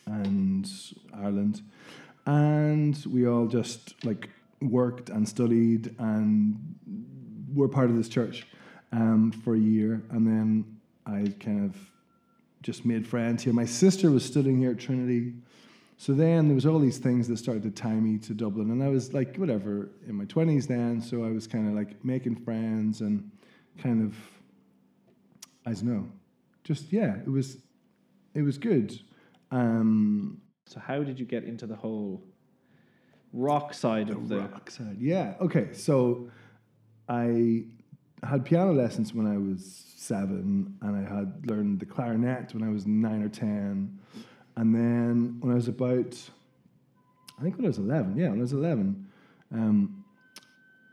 [0.06, 0.70] and
[1.14, 1.62] Ireland,
[2.26, 4.30] and we all just like
[4.62, 6.58] worked and studied and
[7.54, 8.46] were part of this church
[8.92, 11.78] um, for a year, and then I kind of
[12.62, 13.54] just made friends here.
[13.54, 15.34] My sister was studying here at Trinity.
[15.98, 18.84] So then there was all these things that started to tie me to Dublin, and
[18.84, 21.02] I was like, whatever, in my twenties then.
[21.02, 23.32] So I was kind of like making friends and
[23.78, 24.16] kind of,
[25.66, 26.08] I don't know,
[26.64, 27.58] just yeah, it was,
[28.34, 29.00] it was good.
[29.52, 32.24] Um, So how did you get into the whole
[33.32, 34.98] rock side of the rock side?
[35.00, 35.36] Yeah.
[35.40, 35.74] Okay.
[35.74, 36.30] So
[37.08, 37.66] I
[38.24, 42.70] had piano lessons when I was seven, and I had learned the clarinet when I
[42.70, 44.00] was nine or ten,
[44.56, 46.20] and then when I was about,
[47.40, 49.08] I think when I was eleven, yeah, when I was eleven,
[49.54, 50.04] um,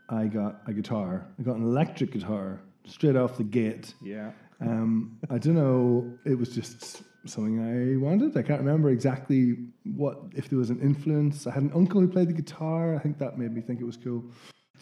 [0.09, 1.25] I got a guitar.
[1.39, 3.93] I got an electric guitar straight off the gate.
[4.01, 4.31] Yeah.
[4.59, 6.11] Um, I don't know.
[6.25, 8.35] It was just something I wanted.
[8.35, 11.47] I can't remember exactly what if there was an influence.
[11.47, 12.95] I had an uncle who played the guitar.
[12.95, 14.23] I think that made me think it was cool.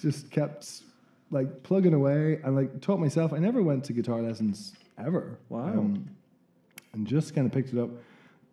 [0.01, 0.81] Just kept
[1.31, 3.33] like plugging away and like taught myself.
[3.33, 5.37] I never went to guitar lessons ever.
[5.49, 5.67] Wow.
[5.67, 6.09] Um,
[6.93, 7.89] and just kind of picked it up.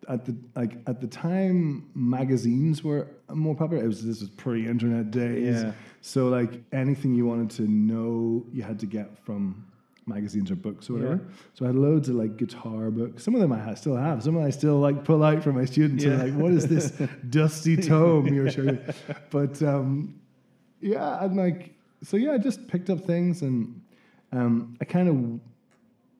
[0.07, 3.83] At the like at the time, magazines were more popular.
[3.83, 5.71] It was this was pre-internet days, Yeah.
[6.01, 9.65] so like anything you wanted to know, you had to get from
[10.05, 11.15] magazines or books or whatever.
[11.15, 11.35] Yeah.
[11.55, 13.23] So I had loads of like guitar books.
[13.23, 14.23] Some of them I ha- still have.
[14.23, 16.05] Some of them I still like pull out for my students.
[16.05, 16.91] And like, what is this
[17.29, 18.79] dusty tome you're showing?
[19.29, 20.21] But um,
[20.79, 23.81] yeah, and like so yeah, I just picked up things and
[24.31, 25.39] um, I kind of,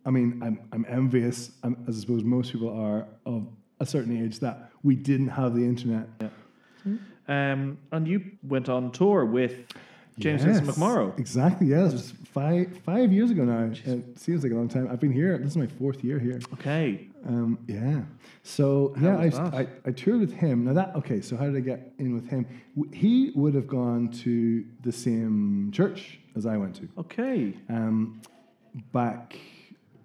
[0.05, 3.47] I mean, I'm I'm envious, um, as I suppose most people are, of
[3.79, 6.07] a certain age that we didn't have the internet.
[6.21, 6.29] Yeah,
[7.27, 9.67] Um, and you went on tour with
[10.19, 11.17] James Vincent Yes, McMorrow.
[11.19, 11.67] Exactly.
[11.67, 13.71] Yeah, it was five five years ago now.
[13.85, 14.87] It seems like a long time.
[14.91, 15.37] I've been here.
[15.37, 16.39] This is my fourth year here.
[16.53, 17.07] Okay.
[17.27, 18.01] Um, yeah.
[18.43, 19.59] So How yeah, I.
[19.61, 20.65] I I toured with him.
[20.65, 21.21] Now that okay.
[21.21, 22.47] So how did I get in with him?
[22.93, 26.87] He would have gone to the same church as I went to.
[26.97, 27.53] Okay.
[27.69, 28.21] Um,
[28.93, 29.35] back,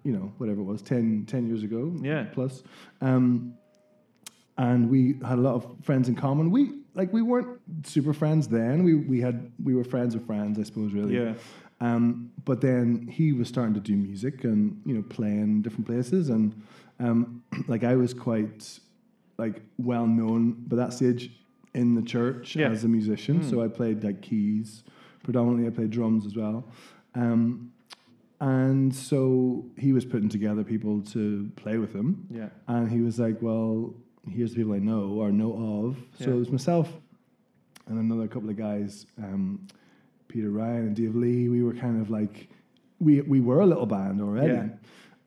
[0.04, 1.92] you know, whatever it was, 10, 10 years ago.
[2.00, 2.24] Yeah.
[2.32, 2.62] Plus.
[3.00, 3.54] Um,
[4.58, 6.50] and we had a lot of friends in common.
[6.50, 8.84] We like we weren't super friends then.
[8.84, 11.16] We we had we were friends of friends, I suppose, really.
[11.16, 11.34] Yeah.
[11.80, 15.86] Um, but then he was starting to do music and you know play in different
[15.86, 16.54] places, and
[17.00, 18.78] um, like I was quite
[19.38, 21.30] like well known by that stage
[21.74, 22.68] in the church Yeah.
[22.68, 23.40] as a musician.
[23.40, 23.50] Mm.
[23.50, 24.84] So I played like keys,
[25.24, 25.66] predominantly.
[25.66, 26.64] I played drums as well.
[27.14, 27.72] Um,
[28.40, 32.26] and so he was putting together people to play with him.
[32.30, 32.48] Yeah.
[32.66, 33.94] And he was like, well,
[34.30, 35.52] here's the people I know or know
[35.86, 35.96] of.
[36.18, 36.36] So Yeah.
[36.36, 36.92] it was myself
[37.88, 39.66] and another couple of guys, um,
[40.28, 41.48] Peter Ryan and Dave Lee.
[41.48, 42.48] We were kind of like,
[43.00, 44.52] we, we were a little band already.
[44.54, 44.68] Yeah.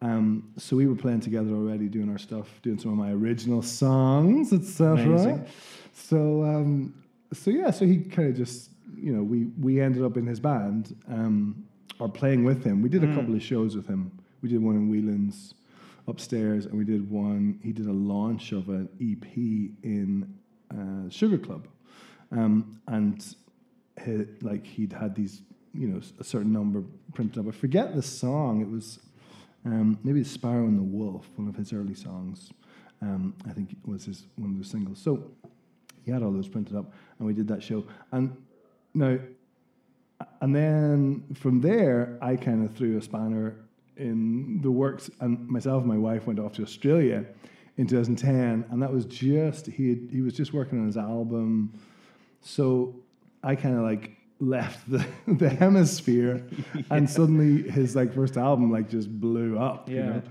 [0.01, 3.61] Um, so we were playing together already, doing our stuff, doing some of my original
[3.61, 5.45] songs, etc.
[5.93, 6.93] So, um,
[7.33, 10.39] so yeah, so he kind of just, you know, we we ended up in his
[10.39, 11.65] band um,
[11.99, 12.81] or playing with him.
[12.81, 13.15] We did a Mm.
[13.15, 14.11] couple of shows with him.
[14.41, 15.53] We did one in Whelan's
[16.07, 17.59] upstairs, and we did one.
[17.63, 19.35] He did a launch of an EP
[19.83, 20.33] in
[20.71, 21.67] uh, Sugar Club,
[22.31, 23.35] um, and
[24.03, 25.41] he, like he'd had these,
[25.73, 27.47] you know, a certain number printed up.
[27.47, 28.61] I forget the song.
[28.61, 28.99] It was
[29.65, 32.51] um, maybe it's Sparrow and the Wolf, one of his early songs.
[33.01, 34.99] Um, I think it was his one of the singles.
[34.99, 35.31] So
[36.05, 37.83] he had all those printed up, and we did that show.
[38.11, 38.35] And
[38.93, 39.17] now,
[40.41, 43.55] and then from there, I kind of threw a spanner
[43.97, 47.25] in the works, and myself and my wife went off to Australia
[47.77, 51.73] in 2010, and that was just he had, he was just working on his album,
[52.41, 52.95] so
[53.43, 56.45] I kind of like left the, the hemisphere,
[56.89, 59.89] and suddenly his like first album like just blew up.
[59.89, 60.05] You Yeah.
[60.05, 60.21] know?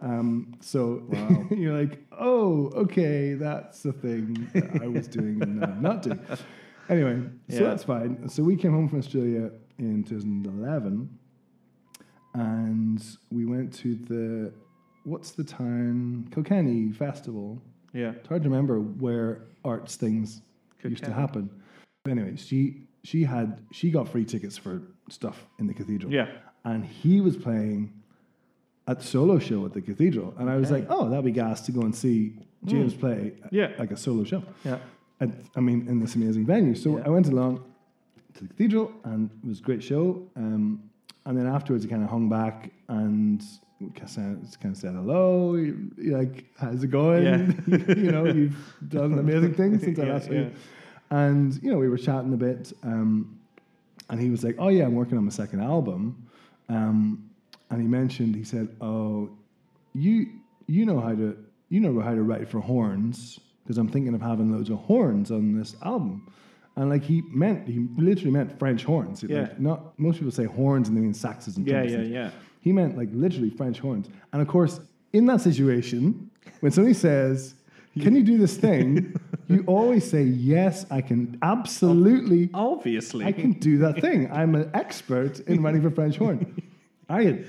[0.00, 1.46] Um, so Wow.
[1.52, 6.18] you're like, oh, okay, that's the thing that I was doing and I'm not doing.
[6.88, 7.60] Anyway, so Yeah.
[7.68, 8.28] that's fine.
[8.28, 11.08] So we came home from Australia in 2011,
[12.34, 14.52] and we went to the
[15.04, 17.60] what's the town Kilkenny Festival.
[17.92, 18.12] Yeah.
[18.12, 20.42] It's hard to remember where arts things
[20.82, 21.12] used to Kilkenny.
[21.20, 21.50] happen.
[22.08, 26.12] Anyway, she she had she got free tickets for stuff in the cathedral.
[26.12, 26.28] Yeah.
[26.64, 27.92] and he was playing
[28.86, 30.80] at solo show at the cathedral, and I was Okay.
[30.82, 33.00] like, oh, that'd be gas to go and see James Mm.
[33.00, 33.32] play.
[33.50, 33.72] Yeah.
[33.78, 34.42] like a solo show.
[34.64, 34.78] Yeah.
[35.20, 36.74] And, I mean, in this amazing venue.
[36.76, 37.04] So Yeah.
[37.06, 37.64] I went along
[38.34, 40.28] to the cathedral, and it was a great show.
[40.36, 40.82] Um,
[41.24, 43.42] and then afterwards, he kind of hung back and
[43.94, 45.52] kind of, said hello.
[45.96, 47.24] Like, how's it going?
[47.24, 47.94] Yeah.
[47.94, 48.56] you know, you've
[48.88, 50.40] done amazing things since I Yeah, last saw yeah.
[50.40, 50.52] you.
[51.10, 53.38] And you know, we were chatting a bit, um,
[54.08, 56.26] and he was like, "Oh yeah, I'm working on my second album."
[56.68, 57.30] Um,
[57.70, 59.30] and he mentioned, he said, "Oh,
[59.94, 60.26] you
[60.66, 61.36] you know how to
[61.68, 65.30] you know how to write for horns because I'm thinking of having loads of horns
[65.30, 66.26] on this album."
[66.76, 69.22] And like he meant, he literally meant French horns.
[69.22, 69.48] Like, Yeah.
[69.58, 72.30] not most people say horns and they mean saxes and Yeah, trumpets yeah, yeah.
[72.60, 74.08] He meant like literally French horns.
[74.32, 74.80] And of course,
[75.12, 76.30] in that situation,
[76.60, 77.54] when somebody says,
[78.00, 79.14] "Can you do this thing?"
[79.48, 84.30] you always say, "Yes, I can absolutely." Obviously, I can do that thing.
[84.32, 86.62] I'm an expert in writing for French horn.
[87.08, 87.44] I had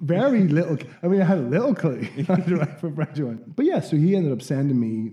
[0.00, 0.78] very little.
[1.02, 3.42] I mean, I had a little clue how to write for French horn.
[3.56, 5.12] But yeah, so he ended up sending me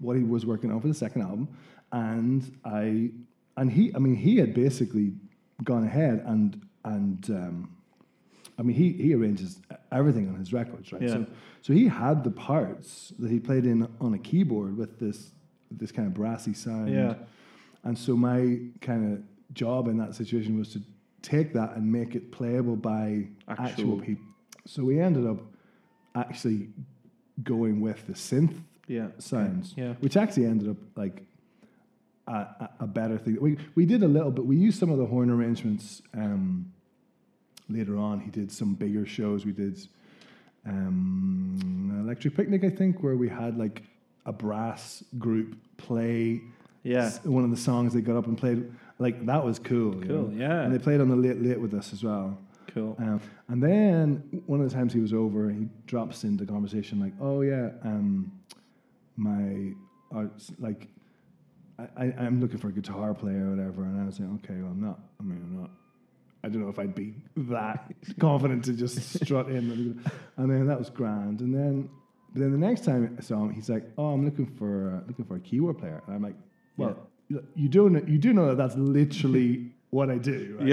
[0.00, 1.48] what he was working on for the second album,
[1.94, 3.10] and I
[3.56, 3.92] and he.
[3.94, 5.12] I mean, he had basically
[5.62, 7.24] gone ahead and and.
[7.30, 7.70] Um,
[8.56, 11.02] I mean, he, he arranges everything on his records, right?
[11.02, 11.08] Yeah.
[11.08, 11.26] So,
[11.62, 15.32] so he had the parts that he played in on a keyboard with this
[15.72, 16.92] this kind of brassy sound.
[16.92, 17.14] Yeah.
[17.82, 20.80] And so my kind of job in that situation was to
[21.20, 24.24] take that and make it playable by actual, Actual- people.
[24.66, 25.40] So we ended up
[26.14, 26.68] actually
[27.42, 29.08] going with the synth Yeah.
[29.18, 29.94] sounds, Yeah.
[29.94, 31.26] which actually ended up like
[32.26, 33.36] a, a, better thing.
[33.40, 34.44] We we did a little bit.
[34.46, 36.72] We used some of the horn arrangements um,
[37.68, 38.20] later on.
[38.20, 39.44] He did some bigger shows.
[39.44, 39.78] We did
[40.66, 43.82] um, Electric Picnic, I think, where we had like
[44.26, 46.40] a brass group play.
[46.82, 47.06] Yeah.
[47.06, 48.70] s- one of the songs they got up and played.
[48.98, 49.94] Like that was cool.
[49.96, 50.32] you Cool, know?
[50.36, 50.62] yeah.
[50.62, 52.38] And they played on the late late with us as well.
[52.68, 52.96] Cool.
[52.98, 57.12] Um, and then one of the times he was over, he drops into conversation like,
[57.20, 58.32] "Oh yeah, um,
[59.16, 59.72] my
[60.10, 60.88] arts like,
[61.78, 64.54] I, I I'm looking for a guitar player or whatever." And I was like, "Okay,
[64.60, 65.00] well, I'm not.
[65.20, 65.70] I mean, I'm not.
[66.42, 70.02] I don't know if I'd be that confident to just strut in."
[70.36, 71.40] And then that was grand.
[71.40, 71.88] And then,
[72.32, 75.06] but then the next time I saw him, he's like, "Oh, I'm looking for uh,
[75.08, 76.36] looking for a keyboard player." And I'm like,
[76.76, 76.96] "Well,
[77.54, 80.56] you do know, you do know that that's literally what I do.
[80.60, 80.68] Right?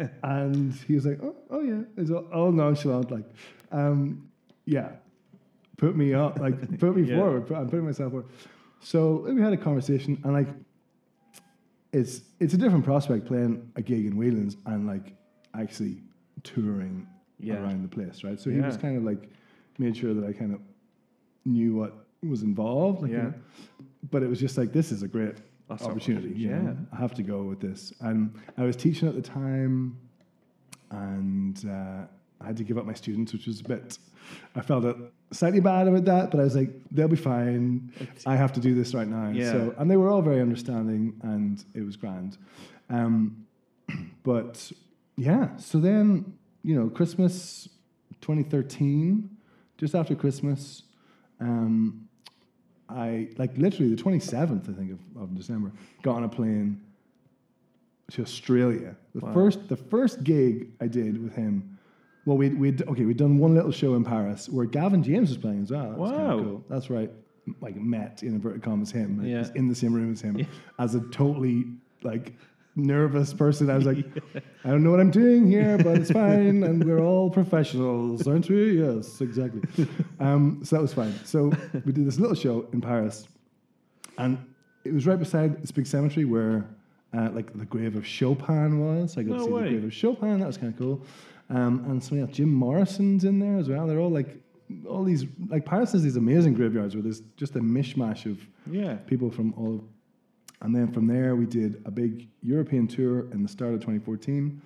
[0.00, 0.08] Yeah.
[0.24, 3.24] and he was like, oh, oh yeah, it's all, all nonchalant, like,
[3.70, 4.28] um,
[4.64, 4.92] yeah,
[5.76, 7.18] put me up, like, put me Yeah.
[7.18, 7.52] forward.
[7.52, 8.30] I'm putting myself forward.
[8.80, 10.48] So we had a conversation, and like,
[11.92, 15.14] it's it's a different prospect playing a gig in Whelan's and like
[15.54, 16.02] actually
[16.42, 17.06] touring
[17.38, 17.54] Yeah.
[17.62, 18.38] around the place, right?
[18.38, 19.30] So he was kind of like
[19.78, 20.60] made sure that I kind of
[21.44, 23.22] knew what was involved, like, you Yeah.
[23.24, 23.34] know.
[24.10, 25.36] But it was just like this is a great
[25.68, 26.28] That's opportunity.
[26.28, 26.62] opportunity, you know?
[26.90, 26.96] yeah.
[26.96, 27.92] I have to go with this.
[28.00, 29.96] And I was teaching at the time,
[30.90, 32.04] and uh,
[32.40, 33.98] I had to give up my students, which was a bit.
[34.54, 34.96] I felt it
[35.30, 37.92] slightly bad about that, but I was like, they'll be fine.
[38.26, 39.30] I have to do this right now.
[39.30, 39.52] Yeah.
[39.52, 42.36] So, and they were all very understanding, and it was grand.
[42.90, 43.46] Um,
[44.24, 44.70] but
[45.16, 47.68] yeah, so then you know, Christmas
[48.20, 49.30] 2013,
[49.78, 50.82] just after Christmas,
[51.40, 52.08] um,
[52.88, 55.72] I like literally the 27th, I think, of, of December,
[56.02, 56.80] got on a plane
[58.12, 58.96] to Australia.
[59.14, 59.32] The Wow.
[59.32, 61.75] first the first gig I did with him.
[62.26, 65.38] Well, we we okay, we'd done one little show in Paris where Gavin James was
[65.38, 65.90] playing as well.
[65.90, 66.38] That Wow.
[66.38, 66.64] cool.
[66.68, 67.10] That's right.
[67.60, 69.46] Like met in inverted commas him, like, Yeah.
[69.54, 70.44] in the same room as him,
[70.80, 71.64] as a totally
[72.02, 72.34] like
[72.74, 73.70] nervous person.
[73.70, 74.04] I was like,
[74.64, 78.48] I don't know what I'm doing here, but it's fine, and we're all professionals, aren't
[78.50, 78.80] we?
[78.82, 79.62] Yes, exactly.
[80.20, 81.14] Um, so that was fine.
[81.24, 81.52] So
[81.86, 83.28] we did this little show in Paris,
[84.18, 84.36] and
[84.84, 86.66] it was right beside this big cemetery where,
[87.14, 89.16] uh, like, the grave of Chopin was.
[89.16, 89.62] I got No to see way.
[89.62, 90.40] the grave of Chopin.
[90.40, 91.00] That was kind of cool.
[91.48, 93.86] Um, and something else, Jim Morrison's in there as well.
[93.86, 94.36] They're all like,
[94.88, 98.38] all these like Paris has these amazing graveyards where there's just a mishmash of
[98.70, 98.94] Yeah.
[99.06, 99.84] people from all.
[100.62, 104.60] And then from there, we did a big European tour in the start of 2014.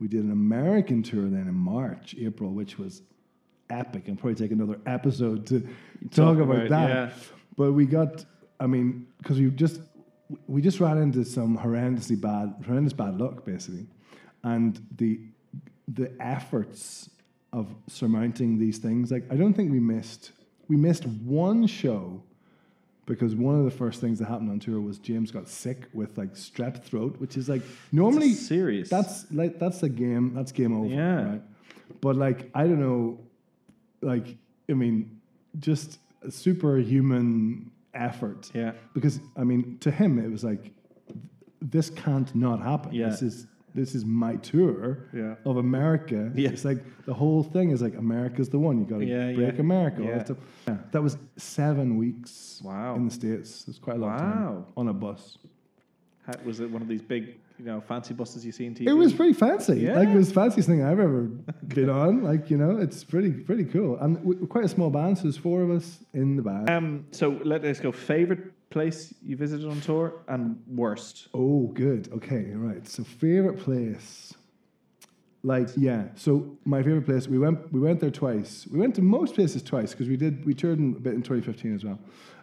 [0.00, 3.02] We did an American tour then in March, April, which was
[3.70, 4.08] epic.
[4.08, 5.60] And probably take another episode to
[6.10, 6.88] talk, about, about, that.
[6.88, 7.10] yeah.
[7.56, 8.24] But we got,
[8.58, 9.80] I mean, because we just
[10.48, 13.86] we just ran into some horrendously bad, horrendous bad luck, basically,
[14.42, 15.20] and the
[15.88, 17.10] the efforts
[17.52, 19.10] of surmounting these things.
[19.10, 20.32] Like, I don't think we missed
[20.68, 22.22] we missed one show
[23.06, 26.16] because one of the first things that happened on tour was James got sick with
[26.16, 28.88] like strep throat, which is like normally serious.
[28.88, 30.32] That's like that's a game.
[30.34, 30.86] That's game over.
[30.86, 31.24] Yeah.
[31.24, 31.42] Right.
[32.00, 33.20] But like I don't know,
[34.00, 34.36] like
[34.70, 35.20] I mean,
[35.58, 38.50] just a superhuman effort.
[38.54, 38.72] Yeah.
[38.94, 40.72] Because I mean, to him it was like,
[41.60, 42.94] this can't not happen.
[42.94, 43.10] Yeah.
[43.10, 45.34] This is this is my tour Yeah.
[45.44, 46.30] of America.
[46.34, 46.50] Yeah.
[46.50, 48.78] It's like the whole thing is like America's the one.
[48.78, 49.58] You got to Yeah, break.
[49.58, 50.02] America.
[50.66, 50.76] Yeah.
[50.92, 52.60] That was seven weeks.
[52.64, 52.94] Wow.
[52.96, 54.20] In the states, it's quite a long Wow.
[54.20, 55.38] time on a bus.
[56.26, 58.86] How, was it one of these big, you know, fancy buses you see in TV?
[58.88, 59.80] It was pretty fancy.
[59.80, 59.96] Yeah.
[59.98, 61.24] Like it was the fanciest thing I've ever
[61.66, 62.22] been on.
[62.22, 63.98] Like you know, it's pretty pretty cool.
[63.98, 66.70] And we're quite a small band, so there's four of us in the band.
[66.70, 67.92] Um, so let us go.
[67.92, 71.28] Favorite place you visited on tour and worst.
[71.32, 72.10] Oh, good.
[72.12, 72.86] Okay, all right.
[72.86, 74.34] So favorite place.
[75.44, 77.28] Like yeah, so my favorite place.
[77.28, 78.66] We went we went there twice.
[78.70, 81.22] We went to most places twice because we did we toured in, a bit in
[81.22, 81.98] 2015 as well.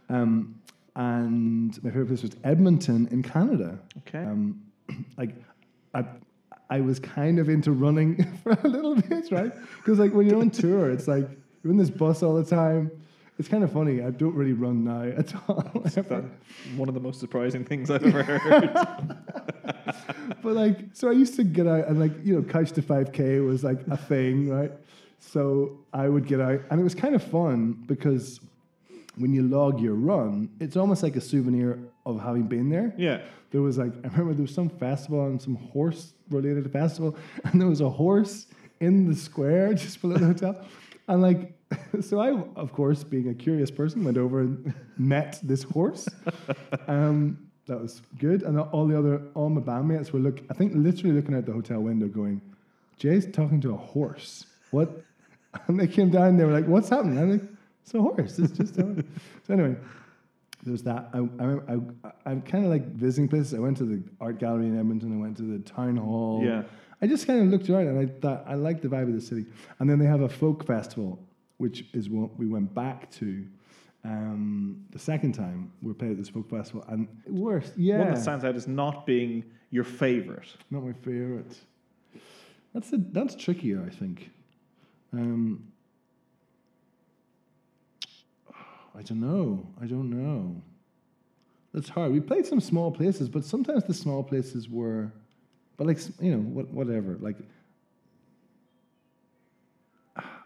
[0.09, 0.61] Um,
[0.95, 3.79] and my favorite place was Edmonton in Canada.
[3.99, 4.19] Okay.
[4.19, 4.61] Um,
[5.17, 5.35] like
[5.93, 6.05] I
[6.69, 8.09] I was kind of into running
[8.43, 9.51] for a little bit, right?
[9.77, 11.27] Because like when you're on tour, it's like
[11.61, 12.91] you're in this bus all the time.
[13.41, 14.03] It's kind of funny.
[14.03, 15.63] I don't really run now at all.
[15.83, 16.25] That,
[16.75, 18.71] one of the most surprising things I've ever heard.
[20.43, 23.43] but like, so I used to get out and like, you know, couch to 5K
[23.43, 24.71] was like a thing, right?
[25.19, 28.41] So I would get out and it was kind of fun because
[29.15, 32.93] when you log your run, it's almost like a souvenir of having been there.
[32.95, 33.21] Yeah.
[33.49, 37.59] There was like, I remember there was some festival and some horse related festival, and
[37.59, 38.45] there was a horse
[38.79, 40.63] in the square just below the hotel.
[41.07, 41.55] And like,
[42.01, 42.29] so I,
[42.59, 46.07] of course, being a curious person, went over and met this horse.
[46.87, 48.43] Um, that was good.
[48.43, 51.53] And all the other, all my bandmates were look, I think literally looking out the
[51.53, 52.41] hotel window going,
[52.97, 54.45] Jay's talking to a horse.
[54.71, 55.03] What?
[55.67, 57.17] And they came down, and they were like, what's happening?
[57.17, 57.49] I'm like,
[57.83, 58.39] it's a horse.
[58.39, 59.03] It's just a horse.
[59.45, 59.75] So anyway,
[60.63, 61.09] there's that.
[61.13, 63.53] I, I, I, I'm kind of like visiting places.
[63.53, 65.17] I went to the art gallery in Edmonton.
[65.17, 66.41] I went to the town hall.
[66.43, 66.63] Yeah.
[67.01, 69.21] I just kind of looked around and I thought I liked the vibe of the
[69.21, 69.45] city.
[69.79, 71.19] And then they have a folk festival,
[71.61, 73.45] which is what we went back to
[74.03, 76.83] um, the second time we played at this folk festival.
[76.87, 80.49] And worst, yeah, One that stands out as not being your favorite.
[80.71, 81.55] not my favorite.
[82.73, 84.31] That's a, that's trickier, I think.
[85.13, 85.71] Um,
[88.97, 89.67] I don't know.
[89.81, 90.61] I don't know.
[91.73, 92.11] That's hard.
[92.11, 95.11] We played some small places, but sometimes the small places were,
[95.77, 97.17] but like you know, what, whatever.
[97.21, 97.37] Like,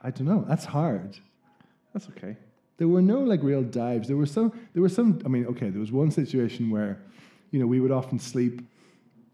[0.06, 0.46] I don't know.
[0.48, 1.18] That's hard.
[1.94, 2.38] That's okay.
[2.78, 4.08] There were no like real dives.
[4.08, 4.52] There were some.
[4.74, 5.20] There were some.
[5.26, 5.70] I mean, okay.
[5.70, 7.02] There was one situation where,
[7.52, 8.62] you know, we would often sleep,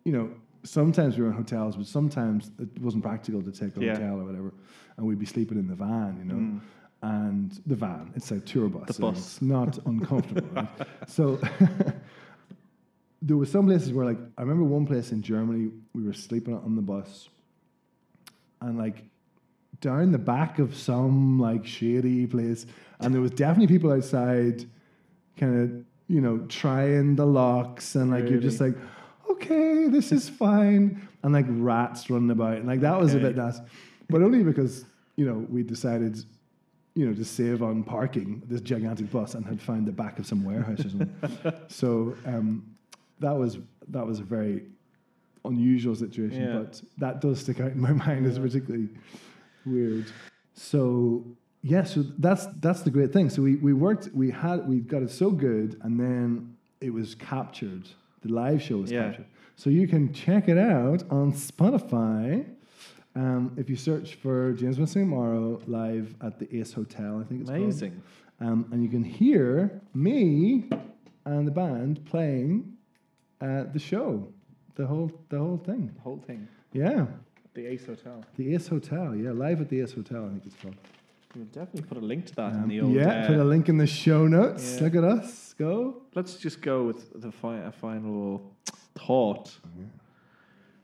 [0.05, 0.29] you know,
[0.63, 3.93] sometimes we were in hotels, but sometimes it wasn't practical to take a Yeah.
[3.95, 4.53] hotel or whatever,
[4.95, 6.35] and we'd be sleeping in the van, you know.
[6.35, 6.59] Mm.
[7.03, 8.87] And the van, it's a tour bus.
[8.87, 9.17] The so bus.
[9.17, 10.47] It's not uncomfortable.
[10.53, 10.69] right?
[11.07, 11.39] So
[13.23, 16.53] there were some places where, like, I remember one place in Germany, we were sleeping
[16.55, 17.29] on the bus,
[18.61, 19.03] and like
[19.81, 22.65] down the back of some like shady place,
[22.99, 24.63] and there was definitely people outside,
[25.37, 28.75] kind of you know trying the locks, and like you're just like,
[29.29, 33.35] okay, this is fine, and like rats running about, and like that was a bit
[33.35, 33.59] nuts,
[34.09, 34.85] but only because
[35.17, 36.23] you know we decided.
[36.93, 40.27] You know, to save on parking this gigantic bus, and had found the back of
[40.27, 41.53] some warehouse or something.
[41.69, 42.65] so um,
[43.19, 44.65] that was that was a very
[45.45, 46.57] unusual situation, Yeah.
[46.57, 48.89] but that does stick out in my mind as particularly
[49.65, 50.05] weird.
[50.53, 51.25] So
[51.63, 53.29] yeah, so that's that's the great thing.
[53.29, 57.15] So we, we worked, we had we got it so good, and then it was
[57.15, 57.87] captured.
[58.21, 59.03] The live show was Yeah.
[59.05, 59.25] captured.
[59.55, 62.45] So you can check it out on Spotify.
[63.15, 67.41] Um, if you search for James Vincent McMorrow live at the Ace Hotel, I think
[67.41, 67.61] it's called.
[67.61, 68.01] Amazing.
[68.39, 70.67] Um, and you can hear me
[71.25, 72.73] and the band playing
[73.41, 74.27] uh, the show,
[74.75, 75.91] the whole the whole thing.
[75.95, 76.47] The whole thing.
[76.73, 77.05] Yeah,
[77.53, 78.23] The Ace Hotel.
[78.37, 79.15] the Ace Hotel.
[79.15, 80.25] Yeah, live at the Ace Hotel.
[80.25, 80.75] I think it's called.
[81.35, 82.93] We'll definitely put a link to that Um, in the old.
[82.93, 84.75] yeah, uh, put a link in the show notes.
[84.77, 84.83] yeah.
[84.83, 86.01] Look at us go.
[86.15, 88.41] Let's just go with the fi- a final
[88.95, 89.57] thought.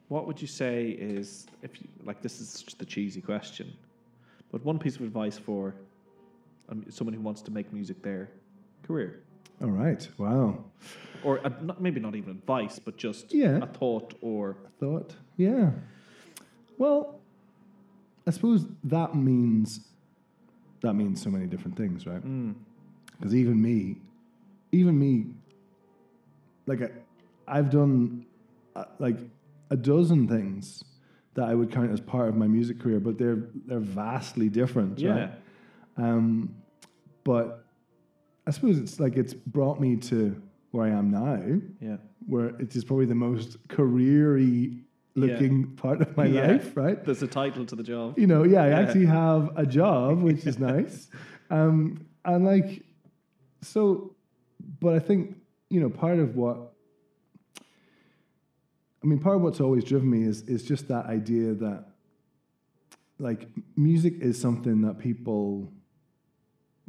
[0.09, 3.73] What would you say is if you, like this is just the cheesy question,
[4.51, 5.73] but one piece of advice for
[6.69, 8.29] um, someone who wants to make music their
[8.83, 9.19] career,
[9.61, 10.07] All right.
[10.17, 10.63] Wow.
[11.25, 13.57] or uh, not, maybe not even advice, but just Yeah.
[13.61, 15.13] a thought or Thought.
[15.37, 15.71] Yeah.
[16.77, 17.19] Well,
[18.25, 19.81] I suppose that means
[20.81, 22.23] that means so many different things, right?
[22.23, 22.53] Mm.
[23.17, 23.97] Because even me,
[24.71, 25.27] even me,
[26.67, 26.89] like I,
[27.47, 28.25] I've done
[28.75, 29.17] uh, like
[29.71, 30.83] a dozen things
[31.33, 34.99] that I would count as part of my music career, but they're they're vastly different,
[34.99, 35.09] Yeah.
[35.09, 35.31] right?
[35.97, 36.55] Um,
[37.23, 37.65] but
[38.45, 40.39] I suppose it's like it's brought me to
[40.71, 41.43] where I am now,
[41.81, 41.97] yeah.
[42.27, 44.77] where it is probably the most career-y
[45.17, 46.47] looking part of my Yeah.
[46.47, 47.03] life, right?
[47.03, 48.17] There's a title to the job.
[48.19, 48.79] you know, yeah, I Yeah.
[48.81, 51.09] actually have a job, which is nice.
[51.49, 52.83] Um, and like,
[53.61, 54.15] so,
[54.79, 55.35] but I think,
[55.69, 56.73] you know, part of what,
[59.03, 61.85] I mean, part of what's always driven me is, is just that idea that
[63.19, 65.71] like music is something that people,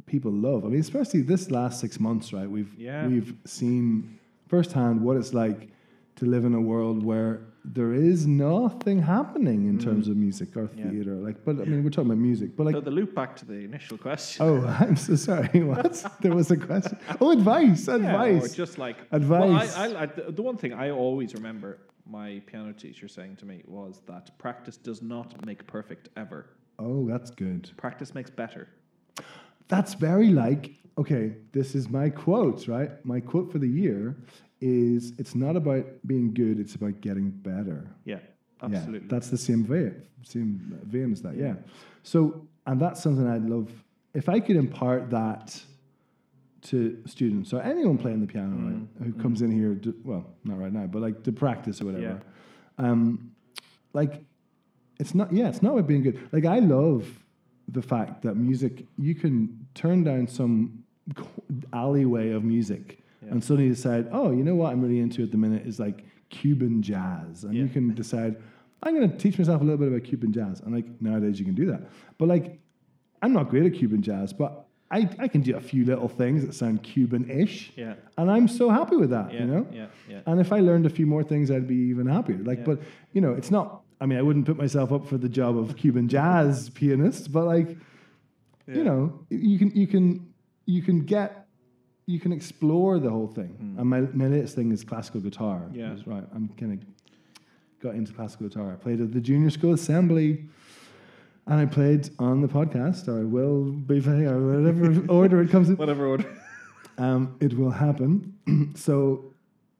[0.05, 0.65] people love.
[0.65, 2.49] I mean, especially this last six months, right?
[2.49, 3.07] We've, Yeah.
[3.07, 5.69] we've seen firsthand what it's like
[6.17, 10.67] to live in a world where there is nothing happening in terms of music or
[10.67, 10.77] Mm.
[10.77, 10.89] Yeah.
[10.91, 11.15] theater.
[11.15, 13.45] Like, but I mean, we're talking about music, but like, so the loop back to
[13.45, 14.45] the initial question.
[14.45, 15.61] oh, I'm so sorry.
[15.73, 16.05] What?
[16.21, 16.97] there was a question.
[17.21, 18.53] Oh, advice, Yeah, advice.
[18.53, 19.75] or just like Advice.
[19.77, 23.45] Well, I, I, I, the one thing I always remember my piano teacher saying to
[23.45, 26.45] me was that practice does not make perfect ever.
[26.79, 27.69] oh, that's good.
[27.77, 28.67] Practice makes better.
[29.67, 32.91] That's very like, okay, this is my quote, right?
[33.05, 34.15] My quote for the year
[34.61, 37.87] is it's not about being good, it's about getting better.
[38.05, 38.19] Yeah,
[38.61, 39.07] Yeah, absolutely.
[39.07, 41.35] that's the same vein, same vein as that.
[41.37, 41.55] Yeah.
[42.03, 43.69] So, and that's something I'd love
[44.13, 45.61] if I could impart that
[46.63, 49.75] to students or anyone playing the piano, Mm, right, who comes in here.
[49.75, 52.21] To, well, not right now, but like to practice or whatever.
[52.79, 52.85] Yeah.
[52.89, 53.31] Um,
[53.93, 54.21] like,
[54.99, 55.31] it's not.
[55.31, 56.19] Yeah, it's not about being good.
[56.33, 57.07] Like, I love
[57.69, 60.83] the fact that music you can turn down some
[61.71, 63.31] alleyway of music Yeah.
[63.31, 65.79] and suddenly you decide, oh, you know what I'm really into at the minute is
[65.79, 68.37] like Cuban jazz, and you can decide
[68.81, 71.45] I'm going to teach myself a little bit about Cuban jazz, and like nowadays you
[71.45, 71.81] can do that.
[72.17, 72.59] But like,
[73.21, 76.45] I'm not great at Cuban jazz, but I, I can do a few little things
[76.45, 77.95] that sound Cuban-ish, Yeah.
[78.17, 79.67] and I'm so happy with that, Yeah, you know.
[79.71, 80.21] yeah, yeah.
[80.25, 82.37] And if I learned a few more things, I'd be even happier.
[82.37, 82.63] Like, Yeah.
[82.65, 82.79] but
[83.13, 83.81] you know, it's not.
[84.01, 87.45] I mean, I wouldn't put myself up for the job of Cuban jazz pianist, but
[87.45, 87.75] like,
[88.67, 88.75] Yeah.
[88.75, 90.25] you know, you can you can
[90.65, 91.47] you can get
[92.13, 93.51] you can explore the whole thing.
[93.77, 95.61] And my, my latest thing is classical guitar.
[95.71, 95.93] Yeah.
[95.93, 96.23] Is right.
[96.35, 96.79] I'm kind of
[97.83, 98.71] got into classical guitar.
[98.71, 100.45] I played at the junior school assembly.
[101.45, 104.85] And I played on the podcast, or I will be playing, or whatever
[105.21, 105.77] order it comes in.
[105.77, 106.25] Whatever order.
[107.07, 108.11] Um, it will happen.
[108.75, 109.23] so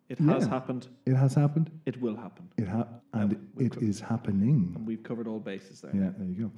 [0.08, 0.50] It has Yeah.
[0.50, 0.88] happened.
[1.06, 1.68] it has happened.
[1.86, 2.46] It will happen.
[2.58, 4.72] It ha- and And we it could- is happening.
[4.76, 5.92] And we've covered all bases there.
[5.94, 6.50] Yeah, there you go.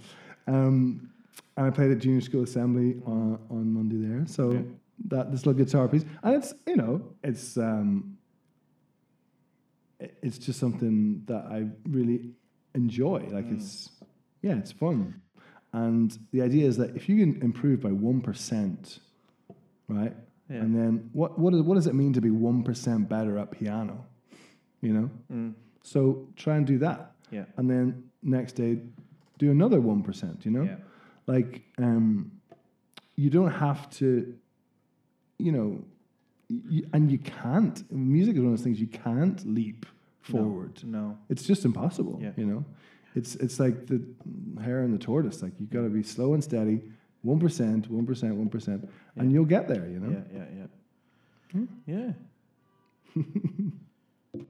[0.53, 1.09] Um,
[1.57, 4.23] and I played at junior school assembly on, on Monday there.
[4.27, 4.65] So Okay.
[5.05, 8.17] That this little guitar piece, and it's you know it's um,
[9.99, 12.31] it's just something that I really
[12.75, 13.27] enjoy.
[13.31, 13.55] Like Mm.
[13.57, 13.89] it's
[14.41, 15.21] yeah, it's fun,
[15.73, 18.99] and the idea is that if you can improve by one percent,
[19.87, 20.15] right,
[20.49, 20.57] Yeah.
[20.57, 23.51] and then what what is, what does it mean to be one percent better at
[23.51, 24.05] piano?
[24.81, 25.53] You know, Mm.
[25.83, 27.13] So try and do that.
[27.31, 27.45] Yeah.
[27.57, 28.79] And then next day,
[29.39, 30.61] do another 1%, you know?
[30.63, 30.75] Yeah.
[31.25, 32.31] Like, um,
[33.15, 34.35] you don't have to,
[35.41, 35.83] you know,
[36.49, 37.83] y- and you can't.
[37.91, 39.85] Music is one of those things you can't leap
[40.29, 40.83] No, forward.
[40.83, 41.17] no.
[41.29, 42.31] It's just impossible, Yeah.
[42.37, 42.65] you know?
[43.15, 44.01] It's, it's like the
[44.63, 45.41] hare and the tortoise.
[45.41, 46.81] Like, you've got to be slow and steady,
[47.25, 48.87] 1%, 1%, 1%,
[49.17, 50.11] and you'll get there, you know?
[50.31, 52.13] Yeah, yeah, yeah.
[53.15, 53.23] Yeah.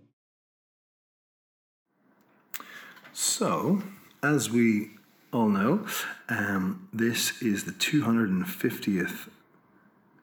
[3.13, 3.83] So,
[4.23, 4.91] as we
[5.33, 5.85] all know,
[6.29, 9.29] um, this is the 250th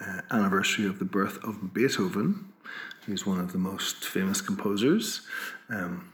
[0.01, 2.53] uh, anniversary of the birth of Beethoven,
[3.07, 5.23] who's one of the most famous composers.
[5.69, 6.13] Um,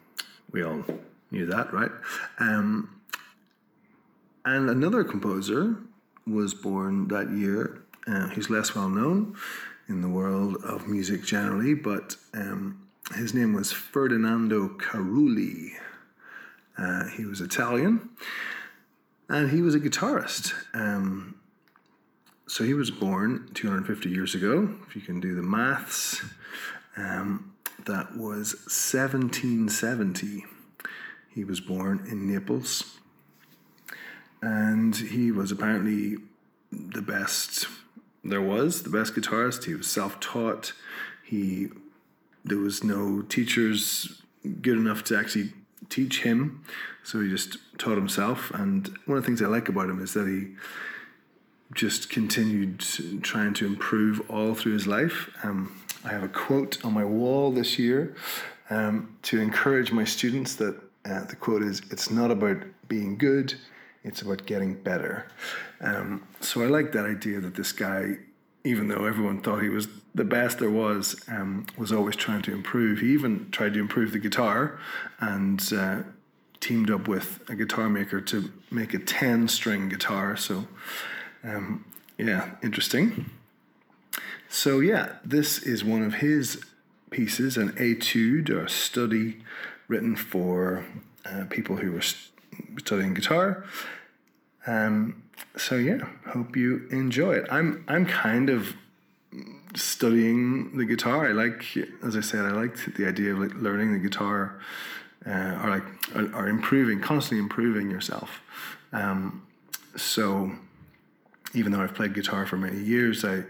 [0.50, 0.84] we all
[1.30, 1.90] knew that, right?
[2.38, 3.00] Um,
[4.44, 5.76] and another composer
[6.26, 9.36] was born that year, uh, who's less well known
[9.88, 15.72] in the world of music generally, but um, his name was Ferdinando Carulli.
[16.78, 18.10] Uh, he was Italian,
[19.28, 20.54] and he was a guitarist.
[20.72, 21.36] Um,
[22.46, 24.76] so he was born 250 years ago.
[24.86, 26.22] If you can do the maths,
[26.96, 27.54] um,
[27.86, 30.44] that was 1770.
[31.30, 32.98] He was born in Naples,
[34.40, 36.16] and he was apparently
[36.70, 37.66] the best
[38.22, 39.64] there was, the best guitarist.
[39.64, 40.72] He was self-taught.
[41.24, 41.68] He
[42.44, 44.22] there was no teachers
[44.60, 45.52] good enough to actually
[45.88, 46.62] teach him,
[47.02, 48.50] so he just taught himself.
[48.50, 50.54] And one of the things I like about him is that he
[51.74, 52.80] just continued
[53.22, 55.30] trying to improve all through his life.
[55.42, 58.14] Um, I have a quote on my wall this year
[58.70, 62.58] um, to encourage my students that uh, the quote is, It's not about
[62.88, 63.54] being good,
[64.02, 65.26] it's about getting better.
[65.80, 68.18] Um, so I like that idea that this guy,
[68.64, 72.52] even though everyone thought he was the best there was, um, was always trying to
[72.52, 73.00] improve.
[73.00, 74.78] He even tried to improve the guitar
[75.20, 76.02] and uh,
[76.60, 80.36] teamed up with a guitar maker to make a 10 string guitar.
[80.36, 80.66] So,
[81.44, 81.84] um,
[82.18, 83.30] yeah, interesting.
[84.48, 86.64] So, yeah, this is one of his
[87.10, 89.38] pieces, an etude or study
[89.88, 90.84] written for
[91.24, 92.30] uh, people who were st-
[92.80, 93.64] studying guitar.
[94.66, 95.22] Um,
[95.56, 97.46] so yeah, hope you enjoy it.
[97.50, 98.74] I'm I'm kind of
[99.74, 101.28] studying the guitar.
[101.28, 101.64] I like,
[102.02, 104.58] as I said, I liked the idea of like learning the guitar,
[105.26, 108.40] uh, or like or, or improving, constantly improving yourself.
[108.92, 109.42] Um,
[109.96, 110.52] so
[111.54, 113.44] even though I've played guitar for many years, I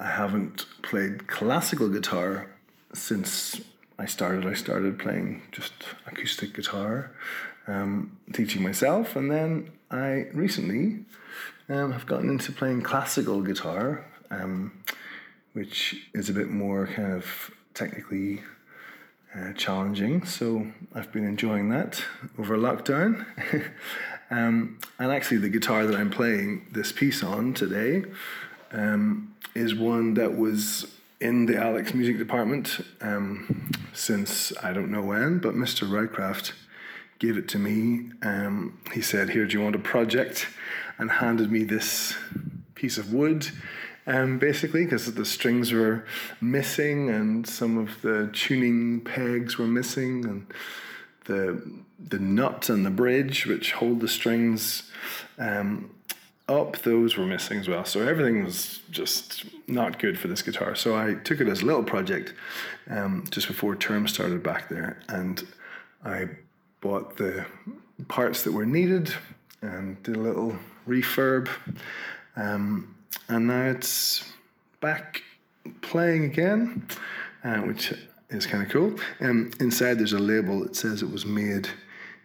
[0.00, 2.48] I haven't played classical guitar
[2.92, 3.60] since
[3.98, 4.46] I started.
[4.46, 5.72] I started playing just
[6.06, 7.10] acoustic guitar,
[7.66, 11.04] um, teaching myself, and then I recently
[11.68, 14.72] um, have gotten into playing classical guitar, um,
[15.52, 18.42] which is a bit more kind of technically
[19.34, 20.24] uh, challenging.
[20.24, 22.04] So I've been enjoying that
[22.38, 23.26] over lockdown.
[24.30, 28.04] um, and actually, the guitar that I'm playing this piece on today
[28.72, 30.86] um, is one that was
[31.20, 35.88] in the Alex music department um, since I don't know when, but Mr.
[35.88, 36.52] Rycraft
[37.18, 38.10] gave it to me.
[38.22, 40.46] Um, he said, Here, do you want a project?
[40.98, 42.14] And handed me this
[42.74, 43.48] piece of wood,
[44.06, 46.04] um, basically, because the strings were
[46.40, 50.46] missing and some of the tuning pegs were missing, and
[51.28, 51.62] the,
[52.08, 54.90] the nut and the bridge, which hold the strings
[55.38, 55.90] um,
[56.48, 57.84] up, those were missing as well.
[57.84, 60.74] So everything was just not good for this guitar.
[60.74, 62.34] So I took it as a little project
[62.90, 65.46] um, just before term started back there, and
[66.04, 66.28] I
[66.80, 67.44] bought the
[68.08, 69.12] parts that were needed
[69.60, 70.56] and did a little
[70.88, 71.48] refurb.
[72.36, 72.94] Um,
[73.28, 74.24] and now it's
[74.80, 75.22] back
[75.82, 76.86] playing again,
[77.44, 77.92] uh, which
[78.30, 78.94] is kind of cool.
[79.20, 81.68] Um, inside there's a label that says it was made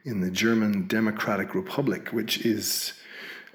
[0.05, 2.93] in the German Democratic Republic, which is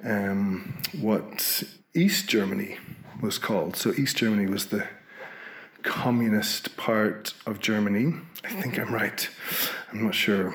[0.05, 1.63] um, what
[1.95, 2.79] East Germany
[3.21, 3.77] was called.
[3.77, 4.87] So East Germany was the
[5.83, 8.15] communist part of Germany.
[8.45, 9.29] I think I'm right.
[9.93, 10.55] I'm not sure.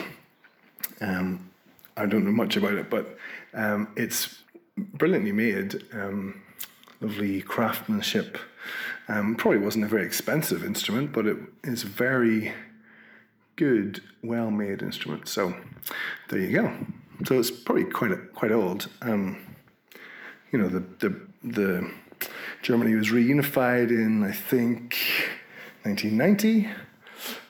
[1.02, 1.50] Um,
[1.96, 3.18] I don't know much about it, but
[3.54, 4.39] um, it's
[4.78, 5.84] brilliantly made.
[5.94, 6.41] Um,
[7.02, 8.38] lovely craftsmanship.
[9.08, 12.54] Um, probably wasn't a very expensive instrument, but it is very
[13.56, 15.28] good, well-made instrument.
[15.28, 15.54] So
[16.30, 16.74] there you go.
[17.26, 18.89] So it's probably quite quite old.
[19.01, 19.38] Um,
[20.51, 21.91] you know, the the the
[22.62, 24.95] Germany was reunified in I think
[25.84, 26.70] 1990,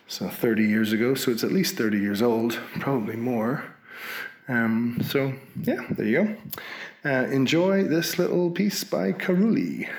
[0.07, 1.13] so 30 years ago.
[1.13, 3.63] So it's at least 30 years old, probably more.
[4.47, 6.35] Um, so yeah, there you go.
[7.09, 9.89] Uh, enjoy this little piece by Carulli.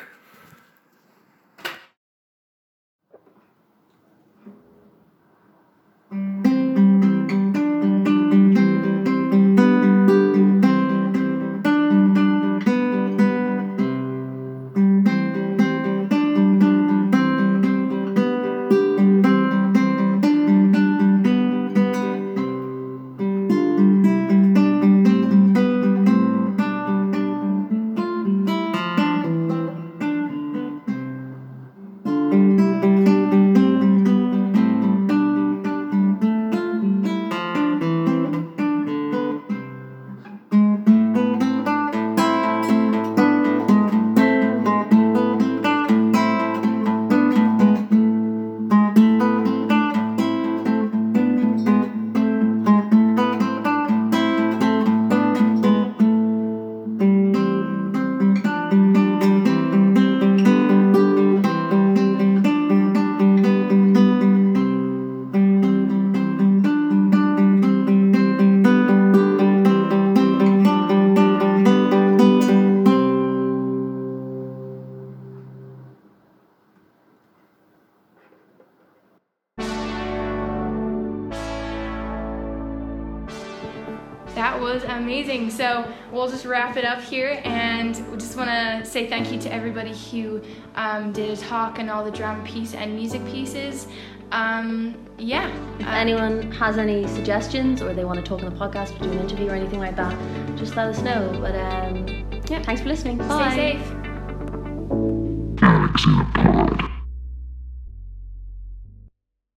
[89.55, 90.43] Everybody who
[90.75, 93.87] um, did a talk and all the drama piece and music pieces.
[94.33, 95.49] Um, yeah.
[95.79, 99.05] If uh, anyone has any suggestions or they want to talk on the podcast or
[99.05, 100.17] do an interview or anything like that,
[100.57, 101.31] just let us know.
[101.41, 102.07] But um,
[102.49, 103.19] yeah, thanks for listening.
[103.19, 103.53] Bye.
[103.53, 104.05] Stay safe.